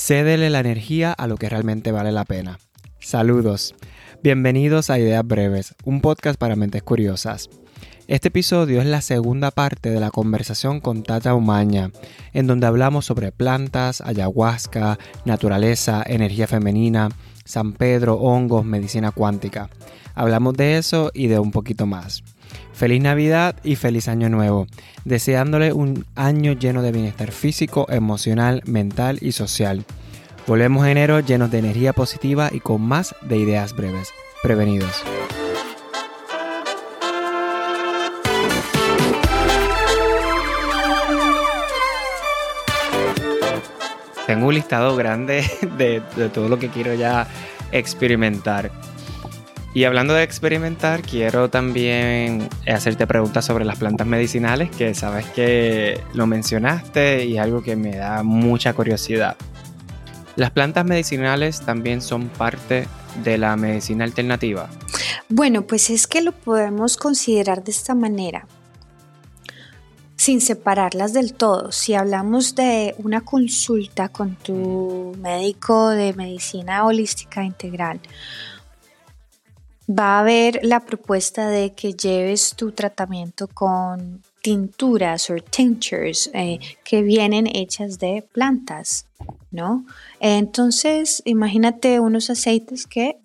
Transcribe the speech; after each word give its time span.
Cédele 0.00 0.48
la 0.48 0.60
energía 0.60 1.12
a 1.12 1.26
lo 1.26 1.36
que 1.36 1.48
realmente 1.48 1.90
vale 1.90 2.12
la 2.12 2.24
pena. 2.24 2.60
Saludos. 3.00 3.74
Bienvenidos 4.22 4.90
a 4.90 4.98
Ideas 5.00 5.26
Breves, 5.26 5.74
un 5.82 6.00
podcast 6.00 6.38
para 6.38 6.54
mentes 6.54 6.84
curiosas. 6.84 7.50
Este 8.06 8.28
episodio 8.28 8.80
es 8.80 8.86
la 8.86 9.00
segunda 9.00 9.50
parte 9.50 9.90
de 9.90 9.98
la 9.98 10.12
conversación 10.12 10.80
con 10.80 11.02
Tata 11.02 11.34
Umaña, 11.34 11.90
en 12.32 12.46
donde 12.46 12.68
hablamos 12.68 13.06
sobre 13.06 13.32
plantas, 13.32 14.00
ayahuasca, 14.00 15.00
naturaleza, 15.24 16.04
energía 16.06 16.46
femenina, 16.46 17.08
San 17.44 17.72
Pedro, 17.72 18.14
hongos, 18.18 18.64
medicina 18.64 19.10
cuántica. 19.10 19.68
Hablamos 20.14 20.54
de 20.54 20.78
eso 20.78 21.10
y 21.12 21.26
de 21.26 21.40
un 21.40 21.50
poquito 21.50 21.86
más. 21.86 22.22
Feliz 22.72 23.02
Navidad 23.02 23.56
y 23.64 23.76
feliz 23.76 24.08
Año 24.08 24.28
Nuevo, 24.28 24.66
deseándole 25.04 25.72
un 25.72 26.04
año 26.14 26.52
lleno 26.52 26.82
de 26.82 26.92
bienestar 26.92 27.32
físico, 27.32 27.86
emocional, 27.90 28.62
mental 28.66 29.18
y 29.20 29.32
social. 29.32 29.84
Volvemos 30.46 30.84
en 30.84 30.92
enero 30.92 31.20
llenos 31.20 31.50
de 31.50 31.58
energía 31.58 31.92
positiva 31.92 32.50
y 32.52 32.60
con 32.60 32.80
más 32.80 33.14
de 33.22 33.36
ideas 33.36 33.76
breves. 33.76 34.10
Prevenidos. 34.42 35.02
Tengo 44.26 44.48
un 44.48 44.54
listado 44.54 44.94
grande 44.94 45.42
de, 45.78 46.02
de 46.16 46.28
todo 46.28 46.48
lo 46.48 46.58
que 46.58 46.68
quiero 46.68 46.94
ya 46.94 47.26
experimentar. 47.72 48.70
Y 49.74 49.84
hablando 49.84 50.14
de 50.14 50.22
experimentar, 50.22 51.02
quiero 51.02 51.50
también 51.50 52.48
hacerte 52.66 53.06
preguntas 53.06 53.44
sobre 53.44 53.64
las 53.64 53.78
plantas 53.78 54.06
medicinales, 54.06 54.70
que 54.70 54.94
sabes 54.94 55.26
que 55.26 56.00
lo 56.14 56.26
mencionaste 56.26 57.26
y 57.26 57.36
es 57.36 57.42
algo 57.42 57.62
que 57.62 57.76
me 57.76 57.96
da 57.96 58.22
mucha 58.22 58.72
curiosidad. 58.72 59.36
¿Las 60.36 60.50
plantas 60.52 60.84
medicinales 60.84 61.60
también 61.60 62.00
son 62.00 62.28
parte 62.28 62.88
de 63.22 63.38
la 63.38 63.56
medicina 63.56 64.04
alternativa? 64.04 64.70
Bueno, 65.28 65.62
pues 65.62 65.90
es 65.90 66.06
que 66.06 66.22
lo 66.22 66.32
podemos 66.32 66.96
considerar 66.96 67.62
de 67.62 67.70
esta 67.70 67.94
manera, 67.94 68.46
sin 70.16 70.40
separarlas 70.40 71.12
del 71.12 71.34
todo. 71.34 71.72
Si 71.72 71.94
hablamos 71.94 72.54
de 72.54 72.94
una 72.98 73.20
consulta 73.20 74.08
con 74.08 74.36
tu 74.36 75.14
médico 75.20 75.90
de 75.90 76.14
medicina 76.14 76.86
holística 76.86 77.44
integral, 77.44 78.00
va 79.88 80.16
a 80.16 80.20
haber 80.20 80.60
la 80.62 80.80
propuesta 80.80 81.48
de 81.48 81.72
que 81.72 81.94
lleves 81.94 82.54
tu 82.54 82.72
tratamiento 82.72 83.48
con 83.48 84.22
tinturas 84.42 85.30
o 85.30 85.36
tinctures 85.36 86.30
eh, 86.34 86.58
que 86.84 87.02
vienen 87.02 87.46
hechas 87.46 87.98
de 87.98 88.24
plantas, 88.32 89.06
¿no? 89.50 89.86
Entonces, 90.20 91.22
imagínate 91.24 92.00
unos 92.00 92.28
aceites 92.28 92.86
que 92.86 93.18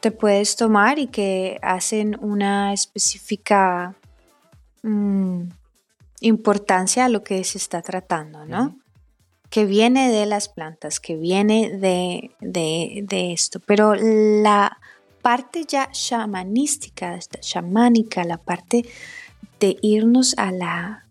te 0.00 0.12
puedes 0.12 0.54
tomar 0.56 0.98
y 0.98 1.08
que 1.08 1.58
hacen 1.62 2.16
una 2.20 2.72
específica 2.72 3.94
mm, 4.82 5.42
importancia 6.20 7.06
a 7.06 7.08
lo 7.08 7.24
que 7.24 7.42
se 7.42 7.58
está 7.58 7.82
tratando, 7.82 8.44
¿no? 8.46 8.76
Que 9.50 9.64
viene 9.64 10.10
de 10.10 10.26
las 10.26 10.48
plantas, 10.48 11.00
que 11.00 11.16
viene 11.16 11.70
de, 11.70 12.30
de 12.40 13.32
esto, 13.32 13.60
pero 13.60 13.94
la 13.94 14.78
parte 15.26 15.64
ya 15.66 15.90
shamanística, 15.92 17.18
chamánica, 17.40 18.22
la 18.22 18.36
parte 18.36 18.88
de 19.58 19.76
irnos 19.82 20.36
a 20.38 20.52
la, 20.52 21.08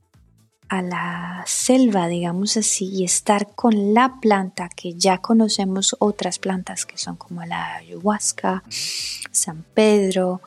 a 0.70 0.82
la 0.82 1.44
selva, 1.46 2.08
digamos 2.08 2.56
así, 2.56 2.86
y 2.86 3.04
estar 3.04 3.54
con 3.56 3.94
la 3.94 4.22
planta 4.22 4.70
que 4.74 4.94
ya 4.94 5.18
conocemos 5.18 5.98
otras 6.00 6.40
plantas 6.40 6.86
que 6.86 6.98
son 6.98 7.18
como 7.18 7.44
la 7.44 7.76
ayahuasca, 7.76 8.64
San 9.32 9.66
Pedro 9.74 10.40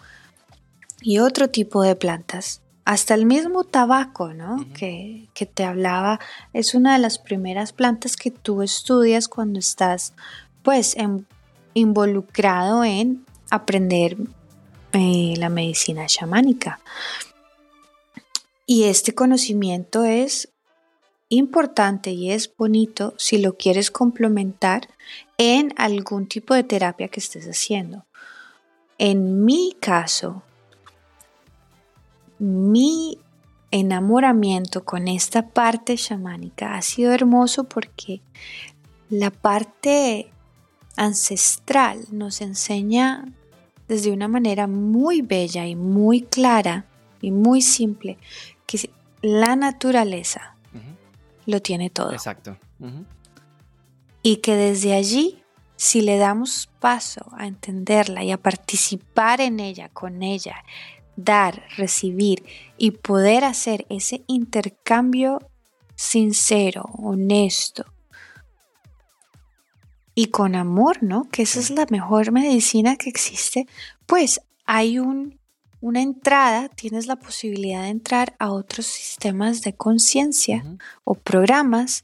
y 1.03 1.19
otro 1.19 1.51
tipo 1.51 1.83
de 1.83 1.95
plantas. 1.95 2.63
Hasta 2.87 3.13
el 3.13 3.27
mismo 3.27 3.65
tabaco, 3.65 4.33
¿no? 4.33 4.65
que, 4.73 5.29
que 5.35 5.45
te 5.45 5.65
hablaba, 5.65 6.21
es 6.55 6.73
una 6.73 6.95
de 6.95 7.01
las 7.01 7.19
primeras 7.19 7.75
plantas 7.75 8.17
que 8.17 8.31
tú 8.31 8.63
estudias 8.63 9.29
cuando 9.29 9.59
estás, 9.59 10.15
pues, 10.63 10.97
involucrado 11.75 12.83
en 12.83 13.28
aprender 13.51 14.17
eh, 14.93 15.35
la 15.37 15.49
medicina 15.49 16.07
chamánica. 16.07 16.81
Y 18.67 18.85
este 18.85 19.15
conocimiento 19.15 20.05
es 20.05 20.51
importante 21.29 22.11
y 22.11 22.33
es 22.33 22.55
bonito 22.57 23.15
si 23.19 23.39
lo 23.39 23.57
quieres 23.57 23.91
complementar 23.91 24.89
en 25.37 25.73
algún 25.77 26.27
tipo 26.27 26.55
de 26.55 26.65
terapia 26.65 27.09
que 27.09 27.21
estés 27.21 27.47
haciendo. 27.47 28.05
En 28.99 29.45
mi 29.45 29.77
caso, 29.81 30.43
mi 32.39 33.19
enamoramiento 33.71 34.85
con 34.85 35.09
esta 35.09 35.49
parte 35.49 35.97
chamánica 35.97 36.75
ha 36.75 36.83
sido 36.83 37.13
hermoso 37.13 37.65
porque 37.65 38.23
la 39.11 39.31
parte 39.31 40.31
ancestral 40.97 42.07
nos 42.11 42.41
enseña 42.41 43.27
desde 43.89 44.13
una 44.13 44.29
manera 44.29 44.67
muy 44.67 45.23
bella 45.23 45.67
y 45.67 45.75
muy 45.75 46.23
clara 46.23 46.85
y 47.21 47.31
muy 47.31 47.63
simple 47.63 48.19
que 48.67 48.91
la 49.23 49.57
naturaleza 49.57 50.55
lo 51.47 51.63
tiene 51.63 51.89
todo. 51.91 52.13
Exacto. 52.13 52.59
Y 54.23 54.37
que 54.37 54.55
desde 54.55 54.95
allí, 54.95 55.43
si 55.77 56.03
le 56.03 56.19
damos 56.19 56.69
paso 56.79 57.27
a 57.33 57.47
entenderla 57.47 58.23
y 58.23 58.31
a 58.31 58.37
participar 58.37 59.41
en 59.41 59.59
ella, 59.59 59.89
con 59.89 60.23
ella, 60.23 60.63
dar, 61.17 61.65
recibir 61.77 62.45
y 62.77 62.93
poder 62.93 63.45
hacer 63.45 63.87
ese 63.89 64.23
intercambio 64.27 65.41
sincero, 65.95 66.83
honesto, 66.97 67.87
y 70.19 70.27
con 70.33 70.57
amor, 70.57 71.01
¿no? 71.01 71.29
Que 71.31 71.43
esa 71.43 71.61
es 71.61 71.71
la 71.71 71.87
mejor 71.91 72.33
medicina 72.33 72.97
que 72.97 73.09
existe, 73.09 73.69
pues 74.05 74.41
hay 74.67 74.99
un, 74.99 75.39
una 75.81 76.03
entrada, 76.03 76.69
tienes 76.69 77.07
la 77.07 77.15
posibilidad 77.15 77.83
de 77.83 77.91
entrar 77.91 78.35
a 78.41 78.51
otros 78.51 78.87
sistemas 78.87 79.63
de 79.63 79.75
conciencia 79.75 80.65
o 81.05 81.15
programas 81.15 82.03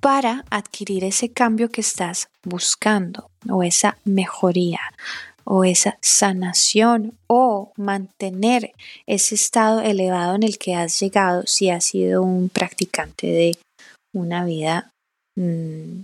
para 0.00 0.44
adquirir 0.50 1.04
ese 1.04 1.28
cambio 1.28 1.70
que 1.70 1.80
estás 1.80 2.28
buscando 2.42 3.30
o 3.48 3.62
esa 3.62 3.98
mejoría 4.04 4.80
o 5.44 5.62
esa 5.62 5.96
sanación 6.00 7.16
o 7.28 7.72
mantener 7.76 8.72
ese 9.06 9.36
estado 9.36 9.80
elevado 9.80 10.34
en 10.34 10.42
el 10.42 10.58
que 10.58 10.74
has 10.74 10.98
llegado 10.98 11.44
si 11.46 11.70
has 11.70 11.84
sido 11.84 12.20
un 12.20 12.48
practicante 12.48 13.28
de 13.28 13.58
una 14.12 14.44
vida 14.44 14.90
mm, 15.36 16.00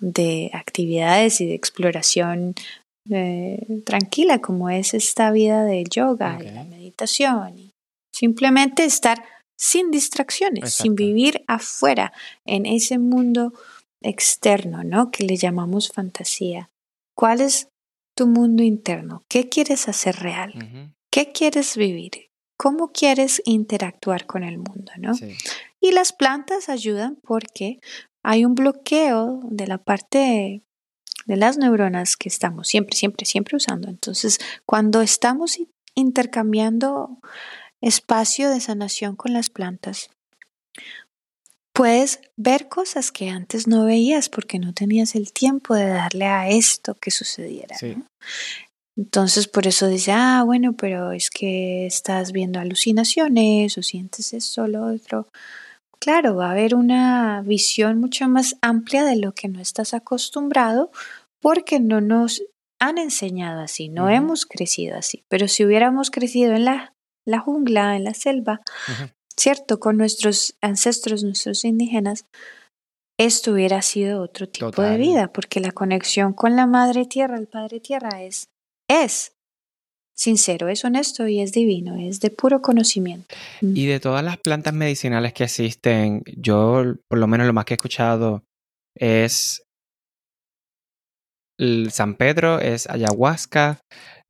de 0.00 0.50
actividades 0.52 1.40
y 1.40 1.46
de 1.46 1.54
exploración 1.54 2.54
eh, 3.10 3.82
tranquila 3.84 4.40
como 4.40 4.70
es 4.70 4.94
esta 4.94 5.30
vida 5.30 5.64
de 5.64 5.84
yoga 5.84 6.38
y 6.40 6.50
la 6.50 6.64
meditación. 6.64 7.58
Y 7.58 7.70
simplemente 8.14 8.84
estar 8.84 9.24
sin 9.58 9.90
distracciones, 9.90 10.72
sin 10.74 10.94
vivir 10.94 11.44
afuera 11.46 12.12
en 12.44 12.66
ese 12.66 12.98
mundo 12.98 13.52
externo, 14.02 14.84
¿no? 14.84 15.10
Que 15.10 15.24
le 15.24 15.36
llamamos 15.36 15.90
fantasía. 15.90 16.70
¿Cuál 17.16 17.40
es 17.40 17.68
tu 18.16 18.26
mundo 18.26 18.62
interno? 18.62 19.22
¿Qué 19.28 19.48
quieres 19.48 19.88
hacer 19.88 20.16
real? 20.16 20.92
¿Qué 21.10 21.32
quieres 21.32 21.76
vivir? 21.76 22.28
¿Cómo 22.58 22.92
quieres 22.92 23.42
interactuar 23.44 24.26
con 24.26 24.44
el 24.44 24.58
mundo, 24.58 24.92
no? 24.98 25.12
Y 25.80 25.92
las 25.92 26.12
plantas 26.12 26.68
ayudan 26.68 27.18
porque 27.22 27.78
hay 28.24 28.44
un 28.44 28.54
bloqueo 28.54 29.40
de 29.44 29.66
la 29.66 29.78
parte 29.78 30.62
de 31.26 31.36
las 31.36 31.58
neuronas 31.58 32.16
que 32.16 32.28
estamos 32.28 32.68
siempre, 32.68 32.96
siempre, 32.96 33.26
siempre 33.26 33.56
usando. 33.56 33.88
Entonces, 33.88 34.38
cuando 34.66 35.02
estamos 35.02 35.58
intercambiando 35.94 37.18
espacio 37.80 38.50
de 38.50 38.60
sanación 38.60 39.14
con 39.14 39.34
las 39.34 39.50
plantas, 39.50 40.08
puedes 41.74 42.20
ver 42.36 42.68
cosas 42.68 43.12
que 43.12 43.28
antes 43.28 43.66
no 43.68 43.84
veías 43.84 44.30
porque 44.30 44.58
no 44.58 44.72
tenías 44.72 45.14
el 45.14 45.32
tiempo 45.32 45.74
de 45.74 45.86
darle 45.86 46.24
a 46.24 46.48
esto 46.48 46.94
que 46.94 47.10
sucediera. 47.10 47.76
Entonces, 48.96 49.48
por 49.48 49.66
eso 49.66 49.88
dice, 49.88 50.12
ah, 50.12 50.42
bueno, 50.46 50.74
pero 50.74 51.12
es 51.12 51.28
que 51.28 51.84
estás 51.84 52.32
viendo 52.32 52.58
alucinaciones 52.58 53.76
o 53.76 53.82
sientes 53.82 54.32
esto, 54.32 54.66
lo 54.66 54.86
otro 54.86 55.28
claro, 56.04 56.36
va 56.36 56.48
a 56.48 56.50
haber 56.50 56.74
una 56.74 57.40
visión 57.40 57.98
mucho 57.98 58.28
más 58.28 58.56
amplia 58.60 59.04
de 59.04 59.16
lo 59.16 59.32
que 59.32 59.48
no 59.48 59.58
estás 59.58 59.94
acostumbrado 59.94 60.90
porque 61.40 61.80
no 61.80 62.02
nos 62.02 62.42
han 62.78 62.98
enseñado 62.98 63.62
así, 63.62 63.88
no 63.88 64.10
hemos 64.10 64.44
crecido 64.44 64.98
así. 64.98 65.24
Pero 65.28 65.48
si 65.48 65.64
hubiéramos 65.64 66.10
crecido 66.10 66.52
en 66.52 66.66
la, 66.66 66.92
la 67.24 67.38
jungla, 67.38 67.96
en 67.96 68.04
la 68.04 68.12
selva, 68.12 68.60
¿cierto? 69.34 69.80
Con 69.80 69.96
nuestros 69.96 70.58
ancestros, 70.60 71.24
nuestros 71.24 71.64
indígenas, 71.64 72.26
esto 73.18 73.52
hubiera 73.52 73.80
sido 73.80 74.20
otro 74.20 74.46
tipo 74.46 74.82
de 74.82 74.98
vida, 74.98 75.32
porque 75.32 75.60
la 75.60 75.72
conexión 75.72 76.34
con 76.34 76.54
la 76.54 76.66
Madre 76.66 77.06
Tierra, 77.06 77.38
el 77.38 77.46
Padre 77.46 77.80
Tierra 77.80 78.22
es, 78.22 78.50
es 78.90 79.33
sincero, 80.14 80.68
es 80.68 80.84
honesto 80.84 81.26
y 81.26 81.40
es 81.40 81.52
divino, 81.52 81.96
es 81.96 82.20
de 82.20 82.30
puro 82.30 82.62
conocimiento. 82.62 83.34
Y 83.60 83.86
de 83.86 84.00
todas 84.00 84.24
las 84.24 84.38
plantas 84.38 84.72
medicinales 84.72 85.32
que 85.32 85.44
existen, 85.44 86.22
yo 86.36 86.94
por 87.08 87.18
lo 87.18 87.26
menos 87.26 87.46
lo 87.46 87.52
más 87.52 87.64
que 87.64 87.74
he 87.74 87.76
escuchado 87.76 88.44
es 88.96 89.64
el 91.58 91.90
San 91.90 92.14
Pedro, 92.14 92.60
es 92.60 92.88
ayahuasca. 92.88 93.80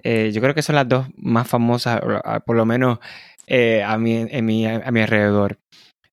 Eh, 0.02 0.30
yo 0.32 0.40
creo 0.40 0.54
que 0.54 0.62
son 0.62 0.76
las 0.76 0.88
dos 0.88 1.06
más 1.16 1.48
famosas, 1.48 2.00
por 2.44 2.56
lo 2.56 2.66
menos 2.66 2.98
eh, 3.46 3.82
a, 3.82 3.98
mi, 3.98 4.22
a 4.22 4.42
mi 4.42 4.66
alrededor. 4.66 5.58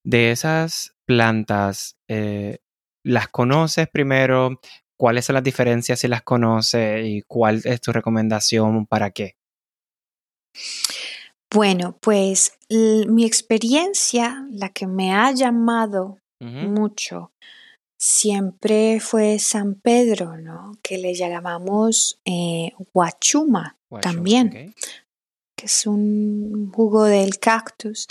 De 0.04 0.32
esas 0.32 0.96
plantas, 1.06 1.96
eh, 2.10 2.60
¿las 3.06 3.28
conoces 3.28 3.88
primero? 3.88 4.60
¿Cuáles 4.98 5.26
son 5.26 5.36
las 5.36 5.44
diferencias 5.44 6.00
si 6.00 6.08
las 6.08 6.22
conoces? 6.22 7.06
¿Y 7.06 7.24
cuál 7.28 7.62
es 7.66 7.82
tu 7.82 7.92
recomendación 7.92 8.86
para 8.86 9.12
qué? 9.12 9.36
Bueno, 11.54 11.98
pues 12.00 12.58
mi 12.70 13.26
experiencia, 13.26 14.48
la 14.52 14.70
que 14.70 14.88
me 14.88 15.14
ha 15.14 15.32
llamado 15.32 16.18
mucho, 16.40 17.32
siempre 18.00 19.00
fue 19.00 19.38
San 19.38 19.76
Pedro, 19.76 20.38
¿no? 20.38 20.72
Que 20.82 20.98
le 20.98 21.14
llamamos 21.14 22.20
eh, 22.26 22.72
guachuma, 22.94 23.78
también, 24.02 24.74
que 25.58 25.66
es 25.66 25.86
un 25.86 26.72
jugo 26.72 27.04
del 27.04 27.38
cactus. 27.38 28.08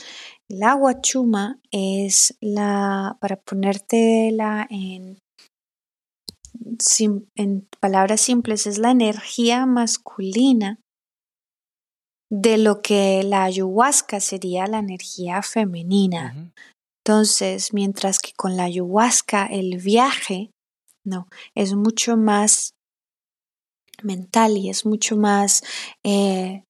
La 0.48 0.74
guachuma 0.74 1.58
es 1.70 2.36
la, 2.40 3.16
para 3.20 3.36
ponértela 3.36 4.66
en, 4.68 5.18
en 7.36 7.68
palabras 7.80 8.20
simples, 8.20 8.66
es 8.66 8.78
la 8.78 8.90
energía 8.90 9.64
masculina 9.64 10.78
de 12.30 12.58
lo 12.58 12.80
que 12.80 13.22
la 13.24 13.44
ayahuasca 13.44 14.20
sería 14.20 14.66
la 14.66 14.78
energía 14.78 15.42
femenina. 15.42 16.52
Entonces, 17.04 17.72
mientras 17.72 18.18
que 18.18 18.32
con 18.36 18.56
la 18.56 18.64
ayahuasca 18.64 19.46
el 19.46 19.78
viaje, 19.78 20.50
no, 21.04 21.26
es 21.54 21.74
mucho 21.74 22.16
más 22.16 22.74
mental 24.02 24.56
y 24.56 24.70
es 24.70 24.86
mucho 24.86 25.16
más 25.16 25.62
eh, 26.04 26.62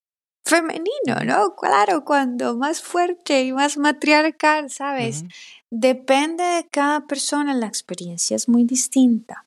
femenino, 0.46 1.24
¿no? 1.24 1.54
Claro, 1.54 2.04
cuando 2.04 2.56
más 2.56 2.80
fuerte 2.80 3.42
y 3.42 3.52
más 3.52 3.76
matriarcal, 3.76 4.70
¿sabes? 4.70 5.24
Depende 5.70 6.42
de 6.42 6.68
cada 6.70 7.06
persona, 7.06 7.54
la 7.54 7.66
experiencia 7.66 8.34
es 8.34 8.48
muy 8.48 8.64
distinta, 8.64 9.46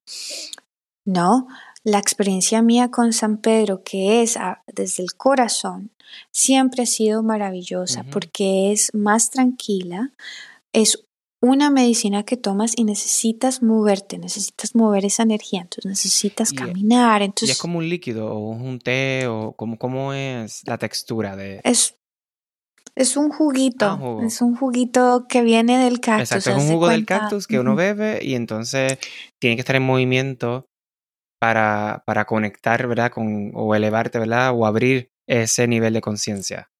¿no? 1.05 1.47
La 1.83 1.99
experiencia 1.99 2.61
mía 2.61 2.89
con 2.91 3.11
San 3.11 3.37
Pedro, 3.37 3.83
que 3.83 4.21
es 4.21 4.37
desde 4.73 5.03
el 5.03 5.13
corazón, 5.15 5.91
siempre 6.31 6.83
ha 6.83 6.85
sido 6.85 7.23
maravillosa 7.23 8.05
porque 8.09 8.71
es 8.71 8.89
más 8.93 9.31
tranquila, 9.31 10.13
es 10.71 11.05
una 11.41 11.69
medicina 11.69 12.23
que 12.23 12.37
tomas 12.37 12.71
y 12.77 12.85
necesitas 12.85 13.61
moverte, 13.61 14.17
necesitas 14.17 14.75
mover 14.75 15.03
esa 15.03 15.23
energía, 15.23 15.59
entonces 15.59 15.85
necesitas 15.85 16.53
caminar. 16.53 17.21
Entonces, 17.21 17.49
¿Y 17.49 17.51
es 17.51 17.57
como 17.57 17.79
un 17.79 17.89
líquido 17.89 18.33
o 18.33 18.51
un 18.51 18.79
té 18.79 19.27
o 19.27 19.51
cómo, 19.51 19.77
cómo 19.77 20.13
es 20.13 20.61
la 20.65 20.77
textura 20.77 21.35
de...? 21.35 21.59
Es, 21.65 21.97
es 22.95 23.17
un 23.17 23.29
juguito, 23.29 23.85
ah, 23.85 24.25
es 24.25 24.41
un 24.41 24.55
juguito 24.55 25.25
que 25.27 25.41
viene 25.41 25.83
del 25.83 25.99
cactus. 25.99 26.31
Exacto, 26.31 26.57
es 26.57 26.63
un 26.63 26.71
jugo 26.71 26.87
del 26.87 27.05
cactus 27.05 27.45
que 27.45 27.59
uno 27.59 27.75
bebe 27.75 28.19
y 28.23 28.35
entonces 28.35 28.97
tiene 29.37 29.57
que 29.57 29.61
estar 29.61 29.75
en 29.75 29.83
movimiento 29.83 30.65
para, 31.43 32.03
para 32.05 32.23
conectar, 32.23 32.87
¿verdad? 32.87 33.11
Con, 33.11 33.51
o 33.53 33.75
elevarte, 33.75 34.17
¿verdad? 34.17 34.53
O 34.55 34.65
abrir 34.65 35.11
ese 35.27 35.67
nivel 35.67 35.93
de 35.93 35.99
conciencia. 35.99 36.71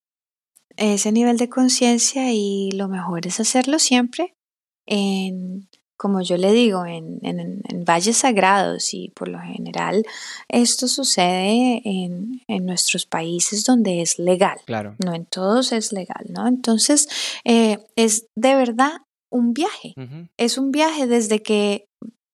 Ese 0.78 1.12
nivel 1.12 1.36
de 1.36 1.50
conciencia 1.50 2.32
y 2.32 2.72
lo 2.72 2.88
mejor 2.88 3.28
es 3.28 3.42
hacerlo 3.42 3.78
siempre 3.78 4.38
en, 4.86 5.68
como 5.98 6.22
yo 6.22 6.38
le 6.38 6.54
digo, 6.54 6.86
en, 6.86 7.20
en, 7.24 7.84
valles 7.84 8.16
sagrados 8.16 8.94
y 8.94 9.10
por 9.10 9.28
lo 9.28 9.40
general 9.42 10.06
esto 10.48 10.88
sucede 10.88 11.82
en, 11.84 12.42
en, 12.48 12.66
nuestros 12.66 13.06
países 13.06 13.66
donde 13.66 14.02
es 14.02 14.18
legal. 14.18 14.60
Claro. 14.66 14.96
No 15.04 15.14
en 15.14 15.26
todos 15.26 15.74
es 15.74 15.92
legal, 15.92 16.24
¿no? 16.30 16.48
Entonces, 16.48 17.10
eh, 17.44 17.80
es 17.98 18.28
de 18.38 18.56
verdad 18.56 18.94
un 19.30 19.54
viaje. 19.54 19.94
Es 20.38 20.58
un 20.58 20.72
viaje 20.72 21.08
desde 21.08 21.42
que 21.42 21.90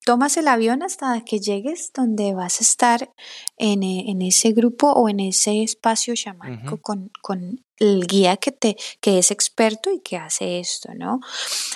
tomas 0.09 0.37
el 0.37 0.47
avión 0.47 0.81
hasta 0.81 1.21
que 1.21 1.39
llegues 1.39 1.91
donde 1.93 2.33
vas 2.33 2.61
a 2.61 2.63
estar 2.63 3.13
en, 3.57 3.83
eh, 3.83 4.17
ese 4.21 4.53
grupo 4.53 4.91
o 4.91 5.07
en 5.07 5.19
ese 5.19 5.61
espacio 5.61 6.15
chamánico 6.15 6.77
con, 6.81 7.11
el 7.77 8.07
guía 8.07 8.37
que, 8.37 8.51
te, 8.51 8.75
que 9.01 9.19
es 9.19 9.29
experto 9.29 9.91
y 9.93 9.99
que 9.99 10.17
hace 10.17 10.59
esto, 10.59 10.95
¿no? 10.95 11.19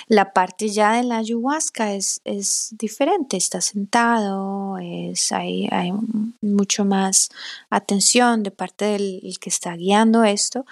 La 0.08 0.32
parte 0.32 0.68
ya 0.68 0.94
de 0.94 1.04
la 1.04 1.18
ayahuasca 1.18 1.94
es, 1.94 2.22
es 2.24 2.74
diferente, 2.76 3.36
está 3.36 3.60
sentado, 3.60 4.78
es, 4.78 5.30
hay, 5.30 5.68
hay 5.70 5.92
mucho 6.40 6.84
más 6.84 7.28
atención 7.70 8.42
de 8.42 8.50
parte 8.50 8.84
del 8.84 9.38
que 9.40 9.48
está 9.48 9.76
guiando 9.76 10.24
esto 10.24 10.66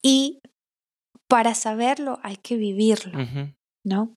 y 0.00 0.38
para 1.28 1.54
saberlo 1.54 2.20
hay 2.22 2.38
que 2.38 2.56
vivirlo, 2.56 3.18
¿no? 3.84 4.14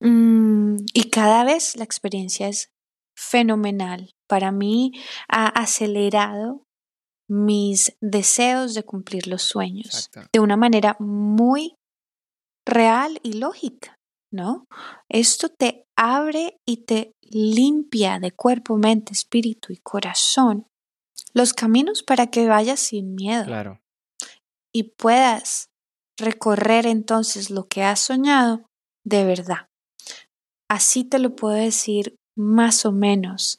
Mm, 0.00 0.76
y 0.94 1.10
cada 1.10 1.44
vez 1.44 1.76
la 1.76 1.84
experiencia 1.84 2.48
es 2.48 2.70
fenomenal. 3.16 4.12
Para 4.28 4.52
mí 4.52 4.92
ha 5.28 5.46
acelerado 5.46 6.62
mis 7.30 7.96
deseos 8.00 8.74
de 8.74 8.84
cumplir 8.84 9.26
los 9.26 9.42
sueños 9.42 10.10
de 10.32 10.40
una 10.40 10.56
manera 10.56 10.96
muy 10.98 11.74
real 12.66 13.20
y 13.22 13.34
lógica, 13.34 13.96
¿no? 14.32 14.64
Esto 15.10 15.48
te 15.50 15.84
abre 15.96 16.56
y 16.66 16.84
te 16.84 17.12
limpia 17.22 18.18
de 18.18 18.32
cuerpo, 18.32 18.76
mente, 18.76 19.12
espíritu 19.12 19.72
y 19.72 19.78
corazón 19.78 20.66
los 21.34 21.52
caminos 21.52 22.02
para 22.02 22.28
que 22.28 22.46
vayas 22.46 22.80
sin 22.80 23.14
miedo. 23.14 23.44
Claro. 23.44 23.80
Y 24.74 24.94
puedas 24.96 25.68
recorrer 26.18 26.86
entonces 26.86 27.50
lo 27.50 27.68
que 27.68 27.82
has 27.82 28.00
soñado 28.00 28.64
de 29.04 29.24
verdad. 29.24 29.67
Así 30.68 31.04
te 31.04 31.18
lo 31.18 31.34
puedo 31.34 31.54
decir 31.54 32.16
más 32.36 32.84
o 32.84 32.92
menos. 32.92 33.58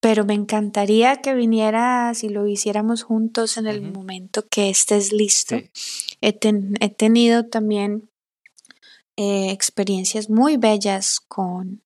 Pero 0.00 0.24
me 0.24 0.34
encantaría 0.34 1.16
que 1.16 1.34
vinieras 1.34 2.22
y 2.22 2.28
lo 2.28 2.46
hiciéramos 2.46 3.02
juntos 3.02 3.56
en 3.56 3.66
el 3.66 3.82
momento 3.82 4.44
que 4.48 4.70
estés 4.70 5.12
listo. 5.12 5.56
He, 6.20 6.32
tenido 6.32 7.46
también 7.46 8.08
eh, 9.16 9.50
experiencias 9.50 10.30
muy 10.30 10.56
bellas 10.56 11.18
con, 11.26 11.82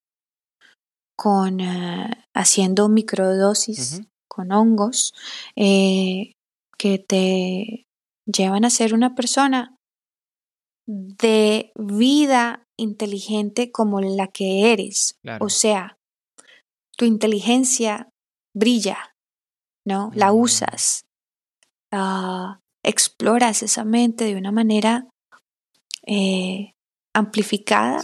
con 1.17 1.61
eh, 1.61 2.11
haciendo 2.35 2.91
microdosis 2.91 4.03
con 4.33 4.51
hongos 4.51 5.13
eh, 5.57 6.33
que 6.79 6.99
te 6.99 7.87
llevan 8.25 8.65
a 8.65 8.71
ser 8.71 8.95
una 8.95 9.15
persona 9.15 9.77
de 10.87 11.71
vida 11.77 12.67
inteligente 12.83 13.73
como 13.73 14.01
la 14.01 14.29
que 14.29 14.73
eres. 14.73 15.17
O 15.41 15.49
sea, 15.49 15.99
tu 16.97 17.05
inteligencia 17.05 18.11
brilla, 18.55 19.15
¿no? 19.87 20.11
La 20.15 20.33
usas, 20.33 21.05
ah, 21.93 22.61
exploras 22.85 23.63
esa 23.63 23.85
mente 23.85 24.25
de 24.25 24.37
una 24.37 24.53
manera 24.53 25.09
eh, 26.07 26.73
amplificada 27.15 28.03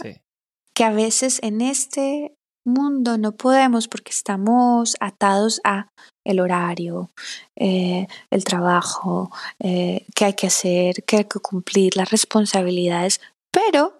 que 0.73 0.83
a 0.83 0.91
veces 0.91 1.39
en 1.43 1.61
este 1.61 2.33
mundo 2.65 3.17
no 3.17 3.33
podemos 3.33 3.87
porque 3.87 4.11
estamos 4.11 4.95
atados 4.99 5.59
a 5.63 5.89
el 6.25 6.39
horario, 6.39 7.11
eh, 7.55 8.07
el 8.29 8.43
trabajo, 8.43 9.31
eh, 9.59 10.05
que 10.15 10.25
hay 10.25 10.33
que 10.33 10.47
hacer, 10.47 11.03
que 11.05 11.17
hay 11.17 11.25
que 11.25 11.39
cumplir, 11.39 11.97
las 11.97 12.11
responsabilidades, 12.11 13.19
pero 13.51 13.98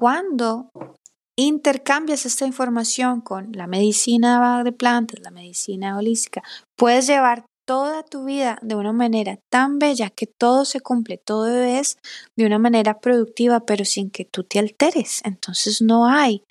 cuando 0.00 0.70
intercambias 1.38 2.24
esta 2.24 2.46
información 2.46 3.20
con 3.20 3.52
la 3.52 3.66
medicina 3.66 4.64
de 4.64 4.72
plantas, 4.72 5.20
la 5.20 5.30
medicina 5.30 5.98
holística, 5.98 6.42
puedes 6.74 7.06
llevar 7.06 7.44
toda 7.66 8.02
tu 8.02 8.24
vida 8.24 8.58
de 8.62 8.76
una 8.76 8.94
manera 8.94 9.36
tan 9.52 9.78
bella 9.78 10.08
que 10.08 10.26
todo 10.26 10.64
se 10.64 10.80
cumple, 10.80 11.18
todo 11.18 11.48
es 11.62 11.98
de 12.34 12.46
una 12.46 12.58
manera 12.58 12.98
productiva, 12.98 13.66
pero 13.66 13.84
sin 13.84 14.10
que 14.10 14.24
tú 14.24 14.42
te 14.42 14.58
alteres. 14.58 15.20
Entonces 15.26 15.82
no 15.82 16.06
hay 16.06 16.44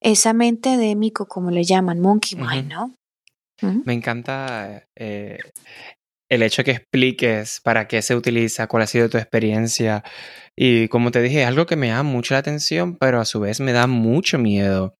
esa 0.00 0.32
mente 0.32 0.76
de 0.76 0.96
mico, 0.96 1.28
como 1.28 1.52
le 1.52 1.62
llaman, 1.62 2.00
monkey 2.00 2.36
mind, 2.36 2.72
¿no? 2.72 2.94
Me 3.62 3.92
encanta 3.92 4.82
eh, 4.96 5.38
el 6.28 6.42
hecho 6.42 6.64
que 6.64 6.72
expliques 6.72 7.60
para 7.62 7.88
qué 7.88 8.02
se 8.02 8.14
utiliza, 8.14 8.66
cuál 8.66 8.82
ha 8.82 8.86
sido 8.86 9.08
tu 9.08 9.18
experiencia. 9.18 10.04
Y 10.56 10.88
como 10.88 11.10
te 11.10 11.22
dije, 11.22 11.42
es 11.42 11.48
algo 11.48 11.66
que 11.66 11.76
me 11.76 11.88
da 11.88 12.02
mucha 12.02 12.38
atención, 12.38 12.96
pero 12.96 13.20
a 13.20 13.24
su 13.24 13.40
vez 13.40 13.60
me 13.60 13.72
da 13.72 13.86
mucho 13.86 14.38
miedo. 14.38 14.94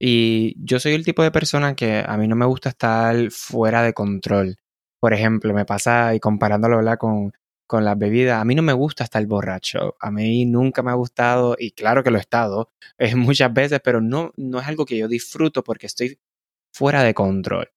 Y 0.00 0.54
yo 0.62 0.78
soy 0.78 0.92
el 0.94 1.04
tipo 1.04 1.22
de 1.22 1.30
persona 1.30 1.74
que 1.74 2.04
a 2.06 2.16
mí 2.18 2.28
no 2.28 2.36
me 2.36 2.46
gusta 2.46 2.68
estar 2.70 3.30
fuera 3.30 3.82
de 3.82 3.94
control. 3.94 4.56
Por 5.00 5.14
ejemplo, 5.14 5.54
me 5.54 5.64
pasa, 5.64 6.14
y 6.14 6.20
comparándolo 6.20 6.80
con, 6.98 7.32
con 7.66 7.84
las 7.84 7.98
bebidas, 7.98 8.40
a 8.40 8.44
mí 8.44 8.54
no 8.54 8.62
me 8.62 8.72
gusta 8.74 9.04
estar 9.04 9.24
borracho. 9.26 9.96
A 10.00 10.10
mí 10.10 10.44
nunca 10.44 10.82
me 10.82 10.90
ha 10.90 10.94
gustado, 10.94 11.56
y 11.58 11.70
claro 11.72 12.02
que 12.02 12.10
lo 12.10 12.18
he 12.18 12.20
estado 12.20 12.70
es 12.98 13.16
muchas 13.16 13.52
veces, 13.52 13.80
pero 13.82 14.00
no, 14.00 14.32
no 14.36 14.60
es 14.60 14.66
algo 14.66 14.84
que 14.84 14.98
yo 14.98 15.08
disfruto 15.08 15.64
porque 15.64 15.86
estoy 15.86 16.18
fuera 16.74 17.02
de 17.02 17.14
control. 17.14 17.70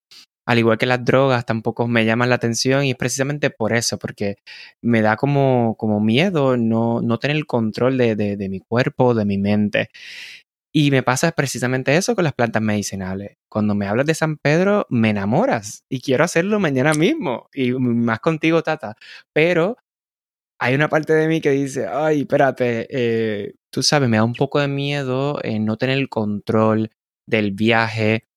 Al 0.50 0.58
igual 0.58 0.80
que 0.80 0.88
las 0.88 1.06
drogas, 1.06 1.46
tampoco 1.46 1.88
me 1.88 2.06
llaman 2.06 2.30
la 2.30 2.36
atención 2.36 2.84
y 2.84 2.90
es 2.92 2.98
precisamente 2.98 3.52
por 3.52 3.72
eso, 3.72 4.00
porque 4.00 4.38
me 4.82 5.04
da 5.04 5.16
como, 5.16 5.76
como 5.78 6.00
miedo 6.00 6.58
no, 6.58 7.02
no 7.02 7.20
tener 7.20 7.38
el 7.38 7.46
control 7.46 8.00
de, 8.00 8.16
de, 8.16 8.50
mi 8.50 8.60
cuerpo, 8.60 9.14
de 9.14 9.26
mi 9.26 9.38
mente. 9.38 9.90
Y 10.74 10.90
me 10.90 11.04
pasa 11.04 11.32
precisamente 11.34 11.96
eso 11.96 12.16
con 12.16 12.24
las 12.24 12.34
plantas 12.34 12.64
medicinales. 12.64 13.38
Cuando 13.48 13.76
me 13.76 13.86
hablas 13.88 14.08
de 14.08 14.16
San 14.16 14.38
Pedro, 14.38 14.88
me 14.90 15.12
enamoras 15.12 15.84
y 15.88 16.02
quiero 16.02 16.24
hacerlo 16.24 16.60
mañana 16.60 16.94
mismo. 16.96 17.48
Y 17.54 17.74
más 17.74 18.20
contigo, 18.20 18.64
Tata. 18.64 18.96
Pero 19.34 19.78
hay 20.60 20.74
una 20.74 20.90
parte 20.90 21.14
de 21.14 21.28
mí 21.28 21.42
que 21.42 21.52
dice, 21.52 21.88
ay, 21.88 22.22
espérate, 22.22 22.88
eh, 22.90 23.54
tú 23.72 23.84
sabes, 23.84 24.10
me 24.10 24.18
da 24.18 24.24
un 24.24 24.34
poco 24.34 24.60
de 24.60 24.68
miedo 24.68 25.40
en 25.44 25.66
no 25.66 25.78
tener 25.78 26.00
el 26.00 26.10
control 26.10 26.90
del 27.28 27.52
viaje, 27.52 28.29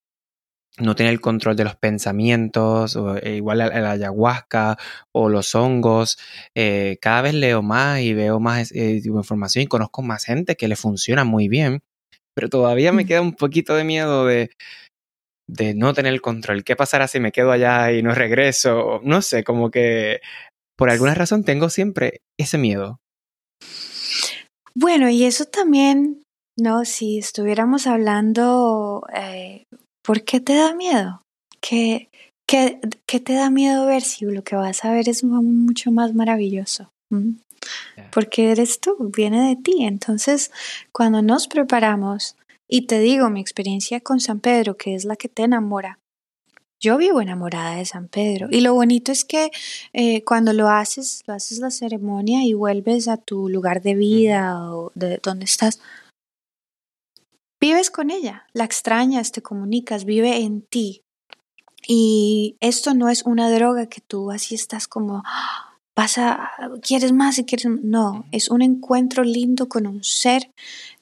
no 0.79 0.95
tener 0.95 1.13
el 1.13 1.21
control 1.21 1.57
de 1.57 1.65
los 1.65 1.77
pensamientos, 1.77 2.97
o, 2.97 3.17
eh, 3.17 3.37
igual 3.37 3.59
la, 3.59 3.67
ayahuasca 3.91 4.79
o 5.13 5.29
los 5.29 5.55
hongos. 5.55 6.19
Eh, 6.57 6.99
cada 7.01 7.23
vez 7.23 7.35
leo 7.35 7.63
más 7.63 8.01
y 8.01 8.15
veo 8.15 8.41
más 8.41 8.73
información 8.73 9.65
y 9.65 9.67
conozco 9.67 10.03
más 10.03 10.25
gente 10.25 10.57
que 10.57 10.69
le 10.69 10.77
funciona 10.77 11.25
muy 11.25 11.49
bien 11.49 11.83
pero 12.35 12.49
todavía 12.49 12.93
me 12.93 13.05
mm. 13.05 13.07
queda 13.07 13.21
un 13.21 13.35
poquito 13.35 13.75
de 13.75 13.85
miedo 13.85 14.27
de, 14.27 14.51
de 15.49 15.75
no 15.75 15.95
tener 15.95 16.13
el 16.13 16.23
control. 16.23 16.65
¿Qué 16.65 16.77
pasará 16.77 17.09
si 17.09 17.21
me 17.21 17.33
quedo 17.33 17.53
allá 17.53 17.93
y 17.93 18.03
no 18.03 18.15
regreso? 18.15 19.01
No 19.05 19.23
sé, 19.23 19.45
como 19.45 19.71
que 19.71 20.21
por 20.77 20.91
alguna 20.91 21.15
razón 21.15 21.45
tengo 21.45 21.69
siempre 21.69 22.21
ese 22.39 22.59
miedo. 22.59 23.01
Bueno, 24.75 25.11
y 25.11 25.25
eso 25.25 25.45
también, 25.45 26.23
¿no? 26.57 26.85
Si 26.85 27.19
estuviéramos 27.19 27.87
hablando, 27.87 29.05
eh, 29.15 29.65
¿por 30.03 30.25
qué 30.25 30.41
te 30.41 30.55
da 30.55 30.75
miedo? 30.75 31.23
¿Qué, 31.61 32.09
qué, 32.47 32.81
qué 33.07 33.21
te 33.21 33.35
da 33.35 33.51
miedo 33.51 33.87
ver 33.87 34.03
si 34.03 34.25
lo 34.25 34.43
que 34.43 34.57
vas 34.57 34.85
a 34.85 34.93
ver 34.93 35.09
es 35.09 35.25
mucho 35.25 35.91
más 35.91 36.15
maravilloso? 36.15 36.91
¿Mm? 37.11 37.33
porque 38.11 38.51
eres 38.51 38.81
tú, 38.81 38.97
viene 39.15 39.49
de 39.49 39.57
ti. 39.57 39.85
Entonces, 39.85 40.51
cuando 40.93 41.23
nos 41.23 41.47
preparamos, 41.49 42.37
y 42.69 42.87
te 42.87 43.01
digo 43.01 43.29
mi 43.31 43.41
experiencia 43.41 44.01
con 44.01 44.21
San 44.21 44.41
Pedro, 44.41 44.77
que 44.77 44.95
es 44.95 45.05
la 45.05 45.17
que 45.17 45.29
te 45.29 45.43
enamora, 45.43 45.99
yo 46.81 46.97
vivo 46.97 47.21
enamorada 47.21 47.77
de 47.77 47.85
San 47.85 48.09
Pedro. 48.09 48.49
Y 48.51 48.61
lo 48.61 48.75
bonito 48.75 49.13
es 49.13 49.25
que 49.25 49.51
eh, 49.93 50.25
cuando 50.25 50.53
lo 50.53 50.69
haces, 50.69 51.23
lo 51.27 51.35
haces 51.35 51.59
la 51.59 51.71
ceremonia 51.71 52.45
y 52.45 52.55
vuelves 52.55 53.07
a 53.07 53.19
tu 53.19 53.49
lugar 53.49 53.83
de 53.83 53.95
vida 53.95 54.75
o 54.75 54.91
de 54.97 55.21
donde 55.23 55.45
estás, 55.45 55.81
vives 57.63 57.93
con 57.93 58.11
ella, 58.11 58.45
la 58.53 58.65
extrañas, 58.65 59.31
te 59.31 59.41
comunicas, 59.41 60.05
vive 60.05 60.39
en 60.39 60.63
ti. 60.63 61.05
Y 61.87 62.57
esto 62.59 62.93
no 62.93 63.09
es 63.09 63.23
una 63.23 63.51
droga 63.53 63.87
que 63.87 64.01
tú 64.01 64.33
así 64.33 64.57
estás 64.57 64.89
como, 64.89 65.23
vas 65.95 66.19
a, 66.19 66.51
quieres 66.83 67.13
más 67.13 67.39
y 67.39 67.45
quieres 67.45 67.67
No, 67.85 68.25
es 68.33 68.51
un 68.51 68.63
encuentro 68.63 69.23
lindo 69.23 69.69
con 69.69 69.87
un 69.87 70.03
ser 70.03 70.51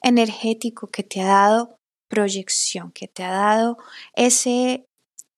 energético 0.02 0.88
que 0.88 1.02
te 1.02 1.22
ha 1.22 1.28
dado 1.28 1.78
proyección, 2.08 2.92
que 2.92 3.08
te 3.08 3.24
ha 3.24 3.30
dado 3.30 3.78
ese 4.14 4.84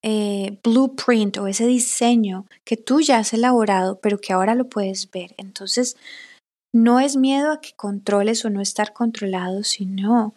eh, 0.02 0.58
blueprint 0.64 1.38
o 1.38 1.46
ese 1.46 1.66
diseño 1.66 2.46
que 2.64 2.76
tú 2.76 3.00
ya 3.00 3.18
has 3.18 3.32
elaborado, 3.32 4.00
pero 4.00 4.18
que 4.18 4.32
ahora 4.32 4.56
lo 4.56 4.68
puedes 4.68 5.08
ver. 5.12 5.36
Entonces, 5.38 5.96
no 6.72 6.98
es 6.98 7.16
miedo 7.16 7.52
a 7.52 7.60
que 7.60 7.74
controles 7.76 8.44
o 8.44 8.50
no 8.50 8.60
estar 8.60 8.92
controlado, 8.92 9.62
sino 9.62 10.34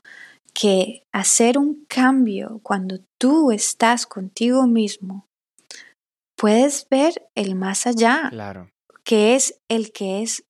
que 0.59 1.03
hacer 1.13 1.59
un 1.59 1.85
cambio 1.87 2.61
cuando 2.63 2.99
tú 3.19 3.51
estás 3.51 4.07
contigo 4.07 4.65
mismo, 4.65 5.27
puedes 6.35 6.87
ver 6.89 7.27
el 7.35 7.53
más 7.53 7.85
allá. 7.85 8.29
Claro 8.29 8.69
que 9.05 9.35
es 9.35 9.61
el 9.69 9.93
que 9.93 10.23
es 10.23 10.43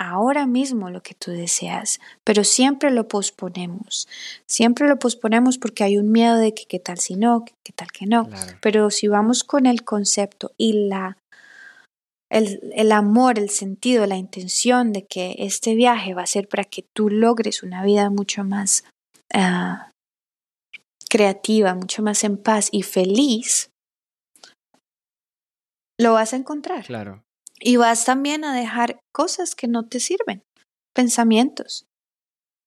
ahora 0.00 0.46
mismo 0.46 0.90
lo 0.90 1.02
que 1.02 1.14
tú 1.14 1.30
deseas, 1.30 2.00
pero 2.24 2.42
siempre 2.42 2.90
lo 2.90 3.06
posponemos. 3.06 4.08
Siempre 4.46 4.88
lo 4.88 4.98
posponemos 4.98 5.58
porque 5.58 5.84
hay 5.84 5.98
un 5.98 6.10
miedo 6.10 6.36
de 6.36 6.54
que 6.54 6.64
qué 6.66 6.78
tal 6.78 6.98
si 6.98 7.16
no, 7.16 7.44
qué 7.44 7.72
tal 7.72 7.92
que 7.92 8.06
no. 8.06 8.28
Pero 8.60 8.90
si 8.90 9.08
vamos 9.08 9.44
con 9.44 9.66
el 9.66 9.84
concepto 9.84 10.52
y 10.56 10.88
la 10.88 11.18
el, 12.30 12.92
amor, 12.92 13.38
el 13.38 13.48
sentido, 13.48 14.06
la 14.06 14.16
intención 14.16 14.92
de 14.92 15.06
que 15.06 15.34
este 15.38 15.74
viaje 15.74 16.12
va 16.12 16.22
a 16.22 16.26
ser 16.26 16.46
para 16.46 16.64
que 16.64 16.84
tú 16.94 17.08
logres 17.08 17.62
una 17.62 17.82
vida 17.82 18.10
mucho 18.10 18.44
más 18.44 18.84
ah, 19.34 19.90
creativa, 21.08 21.74
mucho 21.74 22.02
más 22.02 22.22
en 22.24 22.36
paz 22.36 22.68
y 22.72 22.82
feliz, 22.82 23.70
lo 25.98 26.12
vas 26.12 26.32
a 26.32 26.36
encontrar. 26.36 26.84
Claro. 26.84 27.24
Y 27.60 27.76
vas 27.76 28.04
también 28.04 28.44
a 28.44 28.54
dejar 28.54 29.00
cosas 29.12 29.54
que 29.54 29.66
no 29.66 29.88
te 29.88 30.00
sirven, 30.00 30.42
pensamientos. 30.94 31.86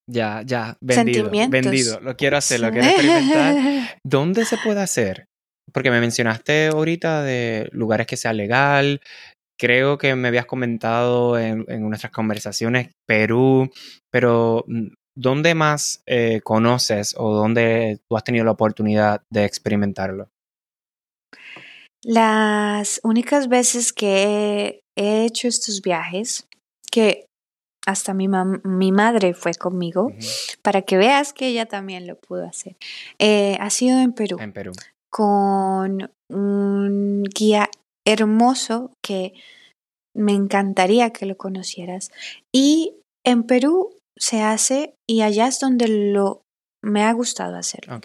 Ya, 0.10 0.42
ya, 0.46 0.78
vendido, 0.82 1.30
vendido. 1.30 2.02
Lo 2.02 2.18
quiero 2.18 2.36
hacer, 2.36 2.60
lo 2.60 2.72
quiero 2.72 2.88
experimentar. 2.88 3.98
¿Dónde 4.06 4.46
se 4.46 4.58
puede 4.58 4.82
hacer? 4.82 5.28
Porque 5.72 5.92
me 5.92 6.02
mencionaste 6.02 6.68
ahorita 6.68 7.24
de 7.24 7.70
lugares 7.72 8.08
que 8.08 8.18
sea 8.18 8.34
legal. 8.34 9.00
Creo 9.58 9.98
que 9.98 10.16
me 10.16 10.28
habías 10.28 10.48
comentado 10.48 11.40
en, 11.40 11.66
nuestras 11.88 12.12
conversaciones 12.12 12.90
Perú, 13.08 13.72
pero 14.12 14.66
mm, 14.68 14.88
¿dónde 15.16 15.56
más 15.56 16.02
eh, 16.06 16.42
conoces 16.44 17.16
o 17.18 17.34
dónde 17.34 18.00
tú 18.08 18.18
has 18.18 18.24
tenido 18.24 18.46
la 18.46 18.52
oportunidad 18.52 19.22
de 19.30 19.46
experimentarlo? 19.46 20.30
Las 22.04 23.00
únicas 23.04 23.48
veces 23.48 23.94
que 23.94 24.82
he 24.98 25.26
hecho 25.26 25.48
estos 25.48 25.82
viajes, 25.82 26.48
que 26.92 27.28
hasta 27.86 28.14
mi, 28.14 28.28
mi 28.64 28.92
madre 28.92 29.34
fue 29.34 29.54
conmigo, 29.54 30.12
para 30.62 30.82
que 30.82 30.98
veas 30.98 31.34
que 31.34 31.48
ella 31.48 31.68
también 31.68 32.08
lo 32.08 32.16
pudo 32.16 32.46
hacer, 32.46 32.76
eh, 33.20 33.58
ha 33.60 33.70
sido 33.70 34.00
en 34.00 34.14
Perú. 34.14 34.38
En 34.40 34.54
Perú. 34.54 34.72
Con 35.12 36.12
un 36.30 37.24
guía 37.24 37.70
hermoso 38.06 38.94
que 39.04 39.34
me 40.16 40.34
encantaría 40.34 41.12
que 41.12 41.26
lo 41.26 41.38
conocieras. 41.38 42.12
Y 42.52 42.96
en 43.24 43.44
Perú 43.44 43.96
se 44.18 44.42
hace, 44.42 44.96
y 45.08 45.22
allá 45.22 45.48
es 45.48 45.60
donde 45.60 45.88
lo 45.88 46.44
me 46.82 47.04
ha 47.04 47.14
gustado 47.14 47.56
hacerlo. 47.56 48.00